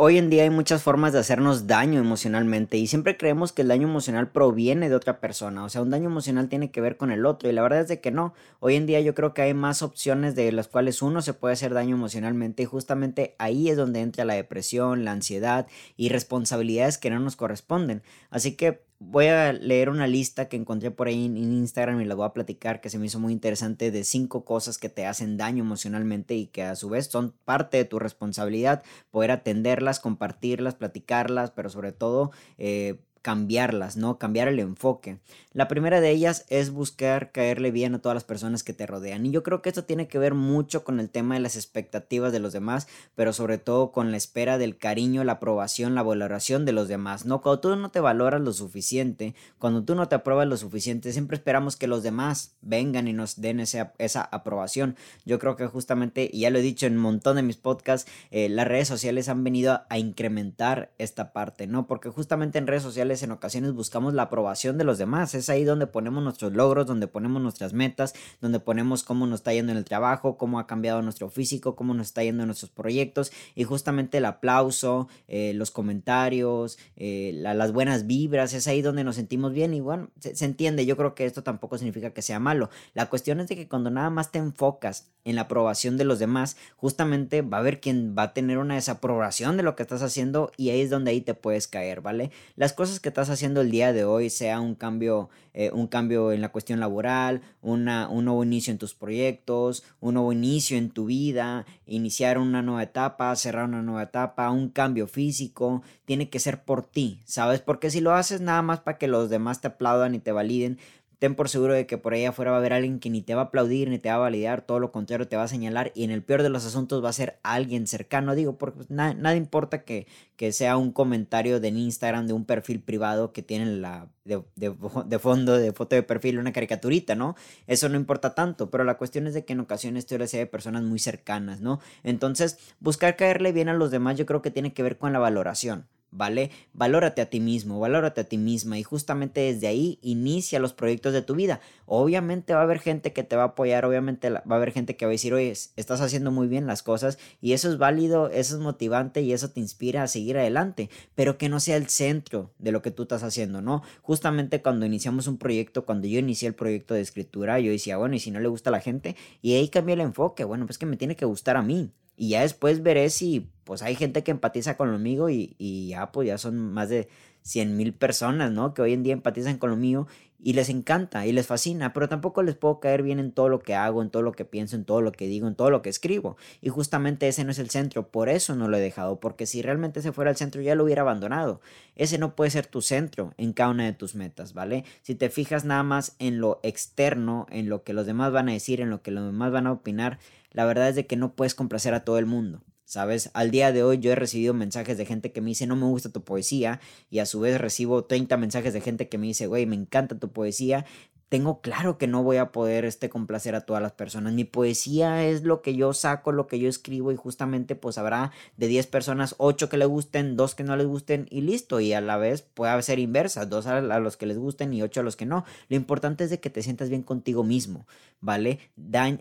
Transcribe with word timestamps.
Hoy 0.00 0.16
en 0.16 0.30
día 0.30 0.44
hay 0.44 0.50
muchas 0.50 0.80
formas 0.84 1.12
de 1.12 1.18
hacernos 1.18 1.66
daño 1.66 1.98
emocionalmente 1.98 2.76
y 2.76 2.86
siempre 2.86 3.16
creemos 3.16 3.50
que 3.50 3.62
el 3.62 3.68
daño 3.68 3.88
emocional 3.88 4.30
proviene 4.30 4.88
de 4.88 4.94
otra 4.94 5.18
persona, 5.18 5.64
o 5.64 5.68
sea, 5.68 5.82
un 5.82 5.90
daño 5.90 6.06
emocional 6.06 6.48
tiene 6.48 6.70
que 6.70 6.80
ver 6.80 6.96
con 6.96 7.10
el 7.10 7.26
otro 7.26 7.48
y 7.48 7.52
la 7.52 7.62
verdad 7.62 7.80
es 7.80 7.88
de 7.88 8.00
que 8.00 8.12
no. 8.12 8.32
Hoy 8.60 8.76
en 8.76 8.86
día 8.86 9.00
yo 9.00 9.16
creo 9.16 9.34
que 9.34 9.42
hay 9.42 9.54
más 9.54 9.82
opciones 9.82 10.36
de 10.36 10.52
las 10.52 10.68
cuales 10.68 11.02
uno 11.02 11.20
se 11.20 11.34
puede 11.34 11.54
hacer 11.54 11.74
daño 11.74 11.96
emocionalmente 11.96 12.62
y 12.62 12.66
justamente 12.66 13.34
ahí 13.38 13.70
es 13.70 13.76
donde 13.76 14.00
entra 14.00 14.24
la 14.24 14.34
depresión, 14.34 15.04
la 15.04 15.10
ansiedad 15.10 15.66
y 15.96 16.10
responsabilidades 16.10 16.96
que 16.96 17.10
no 17.10 17.18
nos 17.18 17.34
corresponden. 17.34 18.04
Así 18.30 18.54
que 18.54 18.87
voy 19.00 19.26
a 19.26 19.52
leer 19.52 19.90
una 19.90 20.06
lista 20.06 20.48
que 20.48 20.56
encontré 20.56 20.90
por 20.90 21.06
ahí 21.06 21.26
en 21.26 21.36
Instagram 21.36 22.00
y 22.00 22.04
la 22.04 22.14
voy 22.14 22.26
a 22.26 22.32
platicar 22.32 22.80
que 22.80 22.90
se 22.90 22.98
me 22.98 23.06
hizo 23.06 23.20
muy 23.20 23.32
interesante 23.32 23.90
de 23.90 24.04
cinco 24.04 24.44
cosas 24.44 24.76
que 24.78 24.88
te 24.88 25.06
hacen 25.06 25.36
daño 25.36 25.62
emocionalmente 25.62 26.34
y 26.34 26.46
que 26.46 26.64
a 26.64 26.74
su 26.74 26.88
vez 26.88 27.06
son 27.06 27.34
parte 27.44 27.76
de 27.76 27.84
tu 27.84 27.98
responsabilidad 27.98 28.82
poder 29.10 29.30
atenderlas, 29.30 30.00
compartirlas, 30.00 30.74
platicarlas, 30.74 31.52
pero 31.52 31.70
sobre 31.70 31.92
todo 31.92 32.32
eh, 32.58 33.00
cambiarlas, 33.22 33.96
¿no? 33.96 34.18
Cambiar 34.18 34.48
el 34.48 34.58
enfoque. 34.58 35.18
La 35.52 35.66
primera 35.66 36.00
de 36.00 36.10
ellas 36.10 36.44
es 36.48 36.70
buscar 36.70 37.32
caerle 37.32 37.70
bien 37.70 37.94
a 37.94 37.98
todas 37.98 38.14
las 38.14 38.24
personas 38.24 38.62
que 38.62 38.72
te 38.72 38.86
rodean. 38.86 39.26
Y 39.26 39.30
yo 39.30 39.42
creo 39.42 39.60
que 39.60 39.70
esto 39.70 39.84
tiene 39.84 40.06
que 40.06 40.18
ver 40.18 40.34
mucho 40.34 40.84
con 40.84 41.00
el 41.00 41.10
tema 41.10 41.34
de 41.34 41.40
las 41.40 41.56
expectativas 41.56 42.32
de 42.32 42.38
los 42.38 42.52
demás, 42.52 42.86
pero 43.14 43.32
sobre 43.32 43.58
todo 43.58 43.90
con 43.90 44.10
la 44.10 44.16
espera 44.16 44.58
del 44.58 44.78
cariño, 44.78 45.24
la 45.24 45.32
aprobación, 45.32 45.94
la 45.94 46.02
valoración 46.02 46.64
de 46.64 46.72
los 46.72 46.86
demás, 46.86 47.24
¿no? 47.24 47.42
Cuando 47.42 47.60
tú 47.60 47.76
no 47.76 47.90
te 47.90 48.00
valoras 48.00 48.40
lo 48.40 48.52
suficiente, 48.52 49.34
cuando 49.58 49.82
tú 49.84 49.94
no 49.94 50.06
te 50.06 50.14
apruebas 50.14 50.46
lo 50.46 50.56
suficiente, 50.56 51.12
siempre 51.12 51.36
esperamos 51.36 51.76
que 51.76 51.88
los 51.88 52.02
demás 52.02 52.54
vengan 52.60 53.08
y 53.08 53.12
nos 53.12 53.40
den 53.40 53.60
esa, 53.60 53.94
esa 53.98 54.22
aprobación. 54.22 54.96
Yo 55.24 55.38
creo 55.38 55.56
que 55.56 55.66
justamente, 55.66 56.30
y 56.32 56.40
ya 56.40 56.50
lo 56.50 56.58
he 56.58 56.62
dicho 56.62 56.86
en 56.86 56.96
un 56.96 57.02
montón 57.02 57.36
de 57.36 57.42
mis 57.42 57.56
podcasts, 57.56 58.10
eh, 58.30 58.48
las 58.48 58.68
redes 58.68 58.86
sociales 58.86 59.28
han 59.28 59.42
venido 59.42 59.80
a 59.88 59.98
incrementar 59.98 60.92
esta 60.98 61.32
parte, 61.32 61.66
¿no? 61.66 61.86
Porque 61.86 62.10
justamente 62.10 62.58
en 62.58 62.66
redes 62.66 62.82
sociales 62.82 63.07
en 63.08 63.32
ocasiones 63.32 63.72
buscamos 63.72 64.14
la 64.14 64.24
aprobación 64.24 64.78
de 64.78 64.84
los 64.84 64.98
demás. 64.98 65.34
Es 65.34 65.48
ahí 65.48 65.64
donde 65.64 65.86
ponemos 65.86 66.22
nuestros 66.22 66.52
logros, 66.52 66.86
donde 66.86 67.06
ponemos 67.06 67.40
nuestras 67.40 67.72
metas, 67.72 68.14
donde 68.40 68.60
ponemos 68.60 69.02
cómo 69.02 69.26
nos 69.26 69.40
está 69.40 69.52
yendo 69.52 69.72
en 69.72 69.78
el 69.78 69.84
trabajo, 69.84 70.36
cómo 70.36 70.58
ha 70.58 70.66
cambiado 70.66 71.00
nuestro 71.02 71.30
físico, 71.30 71.74
cómo 71.74 71.94
nos 71.94 72.08
está 72.08 72.22
yendo 72.22 72.42
en 72.42 72.48
nuestros 72.48 72.70
proyectos 72.70 73.32
y 73.54 73.64
justamente 73.64 74.18
el 74.18 74.26
aplauso, 74.26 75.08
eh, 75.26 75.52
los 75.54 75.70
comentarios, 75.70 76.78
eh, 76.96 77.32
las 77.34 77.72
buenas 77.72 78.06
vibras, 78.06 78.52
es 78.52 78.68
ahí 78.68 78.82
donde 78.82 79.04
nos 79.04 79.16
sentimos 79.16 79.52
bien 79.52 79.74
y 79.74 79.80
bueno, 79.80 80.10
se, 80.20 80.36
se 80.36 80.44
entiende. 80.44 80.86
Yo 80.86 80.96
creo 80.96 81.14
que 81.14 81.24
esto 81.24 81.42
tampoco 81.42 81.78
significa 81.78 82.10
que 82.10 82.22
sea 82.22 82.38
malo. 82.38 82.68
La 82.94 83.06
cuestión 83.06 83.40
es 83.40 83.48
de 83.48 83.56
que 83.56 83.68
cuando 83.68 83.90
nada 83.90 84.10
más 84.10 84.30
te 84.30 84.38
enfocas 84.38 85.10
en 85.24 85.36
la 85.36 85.42
aprobación 85.42 85.96
de 85.96 86.04
los 86.04 86.18
demás, 86.18 86.56
justamente 86.76 87.42
va 87.42 87.58
a 87.58 87.60
haber 87.60 87.80
quien 87.80 88.14
va 88.16 88.24
a 88.24 88.34
tener 88.34 88.58
una 88.58 88.74
desaprobación 88.74 89.56
de 89.56 89.62
lo 89.62 89.76
que 89.76 89.82
estás 89.82 90.02
haciendo 90.02 90.52
y 90.56 90.70
ahí 90.70 90.80
es 90.80 90.90
donde 90.90 91.10
ahí 91.10 91.20
te 91.20 91.34
puedes 91.34 91.68
caer, 91.68 92.00
¿vale? 92.00 92.30
Las 92.56 92.72
cosas 92.72 92.97
que 93.00 93.08
estás 93.08 93.30
haciendo 93.30 93.60
el 93.60 93.70
día 93.70 93.92
de 93.92 94.04
hoy, 94.04 94.30
sea 94.30 94.60
un 94.60 94.74
cambio, 94.74 95.30
eh, 95.54 95.70
un 95.72 95.86
cambio 95.86 96.32
en 96.32 96.40
la 96.40 96.50
cuestión 96.50 96.80
laboral, 96.80 97.42
una, 97.62 98.08
un 98.08 98.24
nuevo 98.24 98.44
inicio 98.44 98.70
en 98.70 98.78
tus 98.78 98.94
proyectos, 98.94 99.84
un 100.00 100.14
nuevo 100.14 100.32
inicio 100.32 100.76
en 100.76 100.90
tu 100.90 101.06
vida, 101.06 101.66
iniciar 101.86 102.38
una 102.38 102.62
nueva 102.62 102.82
etapa, 102.82 103.34
cerrar 103.36 103.68
una 103.68 103.82
nueva 103.82 104.04
etapa, 104.04 104.50
un 104.50 104.68
cambio 104.68 105.06
físico, 105.06 105.82
tiene 106.04 106.30
que 106.30 106.40
ser 106.40 106.62
por 106.64 106.84
ti, 106.84 107.20
¿sabes? 107.24 107.60
Porque 107.60 107.90
si 107.90 108.00
lo 108.00 108.14
haces 108.14 108.40
nada 108.40 108.62
más 108.62 108.80
para 108.80 108.98
que 108.98 109.08
los 109.08 109.30
demás 109.30 109.60
te 109.60 109.68
aplaudan 109.68 110.14
y 110.14 110.18
te 110.18 110.32
validen, 110.32 110.78
ten 111.18 111.34
por 111.34 111.48
seguro 111.48 111.74
de 111.74 111.86
que 111.86 111.98
por 111.98 112.12
ahí 112.12 112.24
afuera 112.24 112.52
va 112.52 112.58
a 112.58 112.60
haber 112.60 112.72
alguien 112.72 113.00
que 113.00 113.10
ni 113.10 113.22
te 113.22 113.34
va 113.34 113.42
a 113.42 113.44
aplaudir, 113.46 113.88
ni 113.88 113.98
te 113.98 114.08
va 114.08 114.16
a 114.16 114.18
validar, 114.18 114.62
todo 114.62 114.78
lo 114.78 114.92
contrario, 114.92 115.26
te 115.28 115.36
va 115.36 115.44
a 115.44 115.48
señalar 115.48 115.92
y 115.94 116.04
en 116.04 116.10
el 116.10 116.22
peor 116.22 116.42
de 116.42 116.48
los 116.48 116.64
asuntos 116.64 117.04
va 117.04 117.08
a 117.08 117.12
ser 117.12 117.38
alguien 117.42 117.86
cercano, 117.86 118.34
digo, 118.34 118.56
porque 118.56 118.76
pues, 118.76 118.90
nada, 118.90 119.34
importa 119.36 119.82
que, 119.84 120.06
que, 120.36 120.52
sea 120.52 120.76
un 120.76 120.92
comentario 120.92 121.60
de 121.60 121.68
Instagram 121.68 122.26
de 122.26 122.32
un 122.32 122.44
perfil 122.44 122.80
privado 122.80 123.32
que 123.32 123.42
tiene 123.42 123.66
la 123.66 124.08
de, 124.24 124.42
de, 124.56 125.18
fondo, 125.18 125.56
de 125.56 125.72
foto 125.72 125.96
de 125.96 126.02
perfil, 126.02 126.38
una 126.38 126.52
caricaturita, 126.52 127.14
¿no? 127.14 127.34
Eso 127.66 127.88
no 127.88 127.96
importa 127.96 128.34
tanto, 128.34 128.70
pero 128.70 128.84
la 128.84 128.98
cuestión 128.98 129.26
es 129.26 129.34
de 129.34 129.44
que 129.44 129.54
en 129.54 129.60
ocasiones 129.60 130.04
esto 130.04 130.26
sea 130.26 130.40
de 130.40 130.46
personas 130.46 130.82
muy 130.82 130.98
cercanas, 130.98 131.60
¿no? 131.60 131.80
Entonces, 132.04 132.58
buscar 132.80 133.16
caerle 133.16 133.52
bien 133.52 133.68
a 133.68 133.74
los 133.74 133.90
demás 133.90 134.16
yo 134.16 134.26
creo 134.26 134.42
que 134.42 134.50
tiene 134.50 134.72
que 134.72 134.82
ver 134.82 134.98
con 134.98 135.12
la 135.12 135.18
valoración. 135.18 135.86
¿Vale? 136.10 136.50
Valórate 136.72 137.22
a 137.22 137.30
ti 137.30 137.40
mismo, 137.40 137.80
valórate 137.80 138.22
a 138.22 138.24
ti 138.24 138.38
misma 138.38 138.78
y 138.78 138.82
justamente 138.82 139.40
desde 139.40 139.66
ahí 139.66 139.98
inicia 140.02 140.58
los 140.58 140.72
proyectos 140.72 141.12
de 141.12 141.22
tu 141.22 141.34
vida. 141.34 141.60
Obviamente 141.86 142.54
va 142.54 142.60
a 142.60 142.62
haber 142.64 142.80
gente 142.80 143.12
que 143.12 143.22
te 143.22 143.36
va 143.36 143.42
a 143.42 143.46
apoyar, 143.46 143.84
obviamente 143.84 144.30
va 144.30 144.42
a 144.44 144.54
haber 144.54 144.72
gente 144.72 144.96
que 144.96 145.06
va 145.06 145.10
a 145.10 145.12
decir, 145.12 145.34
oye, 145.34 145.50
estás 145.50 146.00
haciendo 146.00 146.30
muy 146.30 146.48
bien 146.48 146.66
las 146.66 146.82
cosas 146.82 147.18
y 147.40 147.52
eso 147.52 147.70
es 147.70 147.78
válido, 147.78 148.30
eso 148.30 148.56
es 148.56 148.60
motivante 148.60 149.22
y 149.22 149.32
eso 149.32 149.50
te 149.50 149.60
inspira 149.60 150.02
a 150.02 150.08
seguir 150.08 150.38
adelante, 150.38 150.90
pero 151.14 151.38
que 151.38 151.48
no 151.48 151.60
sea 151.60 151.76
el 151.76 151.88
centro 151.88 152.52
de 152.58 152.72
lo 152.72 152.82
que 152.82 152.90
tú 152.90 153.02
estás 153.02 153.22
haciendo, 153.22 153.62
¿no? 153.62 153.82
Justamente 154.02 154.62
cuando 154.62 154.86
iniciamos 154.86 155.26
un 155.26 155.38
proyecto, 155.38 155.84
cuando 155.84 156.08
yo 156.08 156.18
inicié 156.18 156.48
el 156.48 156.54
proyecto 156.54 156.94
de 156.94 157.00
escritura, 157.00 157.60
yo 157.60 157.70
decía, 157.70 157.96
bueno, 157.96 158.16
y 158.16 158.20
si 158.20 158.30
no 158.30 158.40
le 158.40 158.48
gusta 158.48 158.70
a 158.70 158.72
la 158.72 158.80
gente, 158.80 159.16
y 159.42 159.54
ahí 159.54 159.68
cambié 159.68 159.94
el 159.94 160.00
enfoque, 160.00 160.44
bueno, 160.44 160.66
pues 160.66 160.78
que 160.78 160.86
me 160.86 160.96
tiene 160.96 161.16
que 161.16 161.24
gustar 161.24 161.56
a 161.56 161.62
mí. 161.62 161.92
Y 162.18 162.30
ya 162.30 162.42
después 162.42 162.82
veré 162.82 163.08
si 163.08 163.48
pues 163.64 163.80
hay 163.82 163.94
gente 163.94 164.24
que 164.24 164.32
empatiza 164.32 164.76
conmigo 164.76 165.30
y, 165.30 165.54
y 165.56 165.88
ya 165.88 166.10
pues 166.10 166.26
ya 166.26 166.36
son 166.36 166.58
más 166.72 166.88
de 166.88 167.08
100 167.42 167.76
mil 167.76 167.94
personas, 167.94 168.50
¿no? 168.50 168.74
Que 168.74 168.82
hoy 168.82 168.92
en 168.92 169.02
día 169.02 169.14
empatizan 169.14 169.58
con 169.58 169.70
lo 169.70 169.76
mío 169.76 170.06
y 170.40 170.52
les 170.52 170.68
encanta 170.68 171.26
y 171.26 171.32
les 171.32 171.46
fascina, 171.46 171.92
pero 171.92 172.08
tampoco 172.08 172.42
les 172.42 172.54
puedo 172.54 172.78
caer 172.78 173.02
bien 173.02 173.18
en 173.18 173.32
todo 173.32 173.48
lo 173.48 173.58
que 173.60 173.74
hago, 173.74 174.02
en 174.02 174.10
todo 174.10 174.22
lo 174.22 174.32
que 174.32 174.44
pienso, 174.44 174.76
en 174.76 174.84
todo 174.84 175.00
lo 175.00 175.10
que 175.10 175.26
digo, 175.26 175.48
en 175.48 175.56
todo 175.56 175.70
lo 175.70 175.82
que 175.82 175.90
escribo. 175.90 176.36
Y 176.60 176.68
justamente 176.68 177.26
ese 177.26 177.44
no 177.44 177.50
es 177.50 177.58
el 177.58 177.70
centro, 177.70 178.08
por 178.08 178.28
eso 178.28 178.54
no 178.54 178.68
lo 178.68 178.76
he 178.76 178.80
dejado, 178.80 179.18
porque 179.18 179.46
si 179.46 179.62
realmente 179.62 180.00
ese 180.00 180.12
fuera 180.12 180.30
el 180.30 180.36
centro 180.36 180.62
ya 180.62 180.74
lo 180.74 180.84
hubiera 180.84 181.02
abandonado. 181.02 181.60
Ese 181.96 182.18
no 182.18 182.36
puede 182.36 182.50
ser 182.50 182.66
tu 182.66 182.82
centro 182.82 183.32
en 183.36 183.52
cada 183.52 183.70
una 183.70 183.84
de 183.84 183.92
tus 183.92 184.14
metas, 184.14 184.54
¿vale? 184.54 184.84
Si 185.02 185.14
te 185.14 185.30
fijas 185.30 185.64
nada 185.64 185.82
más 185.82 186.14
en 186.18 186.40
lo 186.40 186.60
externo, 186.62 187.46
en 187.50 187.68
lo 187.68 187.82
que 187.82 187.92
los 187.92 188.06
demás 188.06 188.32
van 188.32 188.48
a 188.48 188.52
decir, 188.52 188.80
en 188.80 188.90
lo 188.90 189.02
que 189.02 189.10
los 189.10 189.24
demás 189.24 189.50
van 189.50 189.66
a 189.66 189.72
opinar, 189.72 190.18
la 190.50 190.64
verdad 190.64 190.88
es 190.88 190.96
de 190.96 191.06
que 191.06 191.16
no 191.16 191.34
puedes 191.34 191.54
complacer 191.54 191.94
a 191.94 192.04
todo 192.04 192.18
el 192.18 192.26
mundo. 192.26 192.62
¿Sabes? 192.84 193.30
Al 193.34 193.50
día 193.50 193.70
de 193.70 193.82
hoy 193.82 193.98
yo 193.98 194.12
he 194.12 194.14
recibido 194.14 194.54
mensajes 194.54 194.96
de 194.96 195.04
gente 195.04 195.30
que 195.30 195.42
me 195.42 195.50
dice 195.50 195.66
no 195.66 195.76
me 195.76 195.84
gusta 195.84 196.08
tu 196.08 196.24
poesía 196.24 196.80
y 197.10 197.18
a 197.18 197.26
su 197.26 197.38
vez 197.40 197.60
recibo 197.60 198.06
30 198.06 198.38
mensajes 198.38 198.72
de 198.72 198.80
gente 198.80 199.10
que 199.10 199.18
me 199.18 199.26
dice, 199.26 199.46
güey, 199.46 199.66
me 199.66 199.76
encanta 199.76 200.18
tu 200.18 200.32
poesía. 200.32 200.86
Tengo 201.28 201.60
claro 201.60 201.98
que 201.98 202.06
no 202.06 202.22
voy 202.22 202.38
a 202.38 202.52
poder 202.52 202.84
este, 202.84 203.10
complacer 203.10 203.54
a 203.54 203.62
todas 203.62 203.82
las 203.82 203.92
personas. 203.92 204.32
Mi 204.32 204.44
poesía 204.44 205.24
es 205.26 205.42
lo 205.42 205.60
que 205.60 205.76
yo 205.76 205.92
saco, 205.92 206.32
lo 206.32 206.46
que 206.46 206.58
yo 206.58 206.68
escribo 206.68 207.12
y 207.12 207.16
justamente 207.16 207.74
pues 207.74 207.98
habrá 207.98 208.32
de 208.56 208.66
10 208.66 208.86
personas 208.86 209.34
8 209.38 209.68
que 209.68 209.76
le 209.76 209.84
gusten, 209.84 210.36
2 210.36 210.54
que 210.54 210.64
no 210.64 210.76
les 210.76 210.86
gusten 210.86 211.26
y 211.30 211.42
listo. 211.42 211.80
Y 211.80 211.92
a 211.92 212.00
la 212.00 212.16
vez 212.16 212.42
puede 212.42 212.82
ser 212.82 212.98
inversa, 212.98 213.46
2 213.46 213.66
a, 213.66 213.80
los 214.00 214.16
que 214.16 214.26
les 214.26 214.38
gusten 214.38 214.72
y 214.72 214.82
8 214.82 215.00
a 215.00 215.02
los 215.02 215.16
que 215.16 215.26
no. 215.26 215.44
Lo 215.68 215.76
importante 215.76 216.24
es 216.24 216.30
de 216.30 216.40
que 216.40 216.50
te 216.50 216.62
sientas 216.62 216.88
bien 216.88 217.02
contigo 217.02 217.44
mismo, 217.44 217.86
¿vale? 218.20 218.58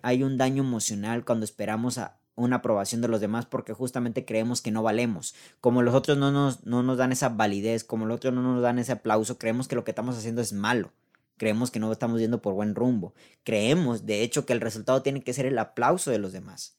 hay 0.01 0.23
un 0.23 0.37
daño 0.37 0.63
emocional 0.63 1.25
cuando 1.25 1.43
esperamos 1.43 1.97
a, 1.97 2.17
una 2.37 2.57
aprobación 2.57 3.01
de 3.01 3.07
los 3.09 3.19
demás 3.19 3.45
porque 3.45 3.73
justamente 3.73 4.23
creemos 4.23 4.61
que 4.61 4.71
no 4.71 4.83
valemos. 4.83 5.35
Como 5.59 5.81
los 5.81 5.93
otros 5.93 6.17
no 6.17 6.31
nos, 6.31 6.65
no 6.65 6.83
nos 6.83 6.97
dan 6.97 7.11
esa 7.11 7.29
validez, 7.29 7.83
como 7.83 8.05
los 8.05 8.17
otros 8.17 8.33
no 8.33 8.41
nos 8.41 8.61
dan 8.61 8.79
ese 8.79 8.93
aplauso, 8.93 9.37
creemos 9.37 9.67
que 9.67 9.75
lo 9.75 9.83
que 9.83 9.91
estamos 9.91 10.15
haciendo 10.17 10.41
es 10.41 10.53
malo. 10.53 10.93
Creemos 11.37 11.71
que 11.71 11.79
no 11.79 11.91
estamos 11.91 12.19
yendo 12.19 12.41
por 12.41 12.53
buen 12.53 12.75
rumbo. 12.75 13.13
Creemos, 13.43 14.05
de 14.05 14.23
hecho, 14.23 14.45
que 14.45 14.53
el 14.53 14.61
resultado 14.61 15.01
tiene 15.01 15.23
que 15.23 15.33
ser 15.33 15.45
el 15.45 15.57
aplauso 15.57 16.11
de 16.11 16.19
los 16.19 16.33
demás. 16.33 16.77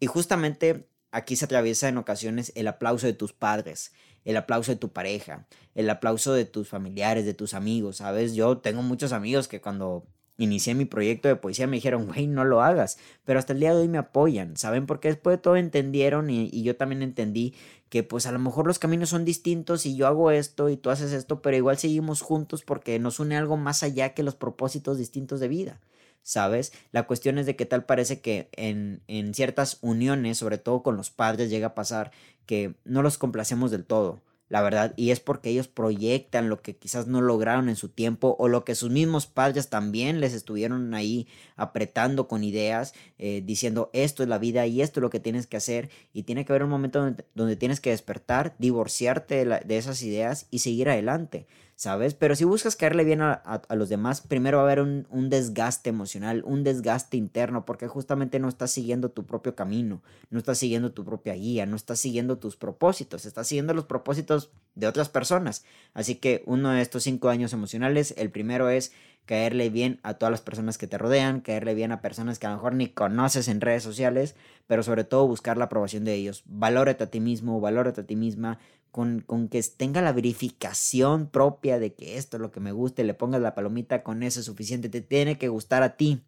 Y 0.00 0.06
justamente 0.06 0.88
aquí 1.10 1.36
se 1.36 1.46
atraviesa 1.46 1.88
en 1.88 1.98
ocasiones 1.98 2.52
el 2.54 2.68
aplauso 2.68 3.06
de 3.06 3.12
tus 3.12 3.32
padres, 3.32 3.92
el 4.24 4.36
aplauso 4.36 4.72
de 4.72 4.76
tu 4.76 4.92
pareja, 4.92 5.46
el 5.74 5.88
aplauso 5.88 6.34
de 6.34 6.44
tus 6.44 6.68
familiares, 6.68 7.24
de 7.24 7.34
tus 7.34 7.54
amigos, 7.54 7.98
¿sabes? 7.98 8.34
Yo 8.34 8.58
tengo 8.58 8.82
muchos 8.82 9.12
amigos 9.12 9.48
que 9.48 9.60
cuando 9.60 10.06
inicié 10.38 10.74
mi 10.74 10.84
proyecto 10.84 11.28
de 11.28 11.36
poesía 11.36 11.66
me 11.66 11.76
dijeron, 11.76 12.06
güey, 12.06 12.26
no 12.26 12.44
lo 12.44 12.62
hagas, 12.62 12.98
pero 13.24 13.38
hasta 13.38 13.52
el 13.52 13.60
día 13.60 13.74
de 13.74 13.80
hoy 13.80 13.88
me 13.88 13.98
apoyan, 13.98 14.56
¿saben? 14.56 14.86
Porque 14.86 15.08
después 15.08 15.36
de 15.36 15.42
todo 15.42 15.56
entendieron 15.56 16.30
y, 16.30 16.62
yo 16.62 16.76
también 16.76 17.02
entendí 17.02 17.54
que 17.88 18.02
pues 18.02 18.26
a 18.26 18.32
lo 18.32 18.38
mejor 18.38 18.66
los 18.66 18.78
caminos 18.78 19.10
son 19.10 19.24
distintos 19.24 19.86
y 19.86 19.96
yo 19.96 20.06
hago 20.06 20.30
esto 20.30 20.68
y 20.68 20.76
tú 20.76 20.90
haces 20.90 21.12
esto, 21.12 21.40
pero 21.42 21.56
igual 21.56 21.78
seguimos 21.78 22.20
juntos 22.20 22.62
porque 22.62 22.98
nos 22.98 23.20
une 23.20 23.36
algo 23.36 23.56
más 23.56 23.82
allá 23.82 24.14
que 24.14 24.22
los 24.22 24.34
propósitos 24.34 24.98
distintos 24.98 25.40
de 25.40 25.48
vida. 25.48 25.80
¿Sabes? 26.22 26.72
La 26.90 27.06
cuestión 27.06 27.38
es 27.38 27.46
de 27.46 27.54
que 27.54 27.66
tal 27.66 27.84
parece 27.84 28.20
que 28.20 28.48
en, 28.56 29.00
en 29.06 29.32
ciertas 29.32 29.78
uniones, 29.80 30.38
sobre 30.38 30.58
todo 30.58 30.82
con 30.82 30.96
los 30.96 31.10
padres, 31.10 31.50
llega 31.50 31.68
a 31.68 31.74
pasar 31.76 32.10
que 32.46 32.74
no 32.84 33.02
los 33.02 33.16
complacemos 33.16 33.70
del 33.70 33.84
todo 33.84 34.22
la 34.48 34.62
verdad, 34.62 34.94
y 34.96 35.10
es 35.10 35.18
porque 35.18 35.50
ellos 35.50 35.66
proyectan 35.66 36.48
lo 36.48 36.62
que 36.62 36.76
quizás 36.76 37.08
no 37.08 37.20
lograron 37.20 37.68
en 37.68 37.74
su 37.74 37.88
tiempo 37.88 38.36
o 38.38 38.46
lo 38.46 38.64
que 38.64 38.76
sus 38.76 38.90
mismos 38.90 39.26
padres 39.26 39.68
también 39.68 40.20
les 40.20 40.34
estuvieron 40.34 40.94
ahí 40.94 41.26
apretando 41.56 42.28
con 42.28 42.44
ideas, 42.44 42.94
eh, 43.18 43.42
diciendo 43.44 43.90
esto 43.92 44.22
es 44.22 44.28
la 44.28 44.38
vida 44.38 44.66
y 44.66 44.82
esto 44.82 45.00
es 45.00 45.02
lo 45.02 45.10
que 45.10 45.18
tienes 45.18 45.48
que 45.48 45.56
hacer 45.56 45.90
y 46.12 46.22
tiene 46.22 46.44
que 46.44 46.52
haber 46.52 46.62
un 46.62 46.70
momento 46.70 47.14
donde, 47.34 47.56
tienes 47.56 47.80
que 47.80 47.90
despertar, 47.90 48.54
divorciarte 48.58 49.44
de, 49.44 49.76
esas 49.76 50.02
ideas 50.02 50.46
y 50.50 50.60
seguir 50.60 50.88
adelante. 50.88 51.46
¿Sabes? 51.76 52.14
Pero 52.14 52.34
si 52.34 52.44
buscas 52.44 52.74
caerle 52.74 53.04
bien 53.04 53.20
a, 53.20 53.62
los 53.70 53.90
demás, 53.90 54.22
primero 54.22 54.56
va 54.56 54.62
a 54.64 54.66
haber 54.66 54.80
un, 54.80 55.06
un, 55.10 55.28
desgaste 55.28 55.90
emocional, 55.90 56.42
un 56.44 56.64
desgaste 56.64 57.18
interno, 57.18 57.66
porque 57.66 57.86
justamente 57.86 58.40
no 58.40 58.48
estás 58.48 58.70
siguiendo 58.70 59.10
tu 59.10 59.26
propio 59.26 59.54
camino, 59.54 60.02
no 60.30 60.38
estás 60.38 60.58
siguiendo 60.58 60.92
tu 60.92 61.04
propia 61.04 61.34
guía, 61.34 61.66
no 61.66 61.76
estás 61.76 62.00
siguiendo 62.00 62.38
tus 62.38 62.56
propósitos, 62.56 63.26
estás 63.26 63.46
siguiendo 63.46 63.74
los 63.74 63.84
propósitos 63.84 64.50
de 64.74 64.86
otras 64.86 65.10
personas. 65.10 65.64
Así 65.92 66.16
que 66.16 66.42
uno 66.46 66.70
de 66.70 66.80
estos 66.80 67.02
cinco 67.02 67.28
años 67.28 67.52
emocionales, 67.52 68.14
el 68.16 68.30
primero 68.30 68.70
es 68.70 68.92
caerle 69.26 69.70
bien 69.70 69.98
a 70.02 70.14
todas 70.14 70.30
las 70.30 70.40
personas 70.40 70.78
que 70.78 70.86
te 70.86 70.96
rodean, 70.96 71.40
caerle 71.40 71.74
bien 71.74 71.92
a 71.92 72.00
personas 72.00 72.38
que 72.38 72.46
a 72.46 72.50
lo 72.50 72.56
mejor 72.56 72.74
ni 72.74 72.88
conoces 72.88 73.48
en 73.48 73.60
redes 73.60 73.82
sociales, 73.82 74.36
pero 74.66 74.82
sobre 74.82 75.04
todo 75.04 75.26
buscar 75.26 75.58
la 75.58 75.66
aprobación 75.66 76.04
de 76.04 76.14
ellos. 76.14 76.44
Valórate 76.46 77.04
a 77.04 77.10
ti 77.10 77.20
mismo, 77.20 77.60
valórate 77.60 78.00
a 78.00 78.06
ti 78.06 78.16
misma, 78.16 78.58
con, 78.96 79.48
que 79.50 79.62
tenga 79.76 80.00
la 80.00 80.14
verificación 80.14 81.28
propia 81.28 81.78
de 81.78 81.92
que 81.92 82.16
esto 82.16 82.38
es 82.38 82.40
lo 82.40 82.50
que 82.50 82.60
me 82.60 82.72
gusta 82.72 83.02
y 83.02 83.04
le 83.04 83.12
pongas 83.12 83.42
la 83.42 83.54
palomita 83.54 84.02
con 84.02 84.22
eso 84.22 84.40
es 84.40 84.46
suficiente. 84.46 84.88
Te 84.88 85.02
tiene 85.02 85.36
que 85.36 85.48
gustar 85.48 85.82
a 85.82 85.98
ti, 85.98 86.22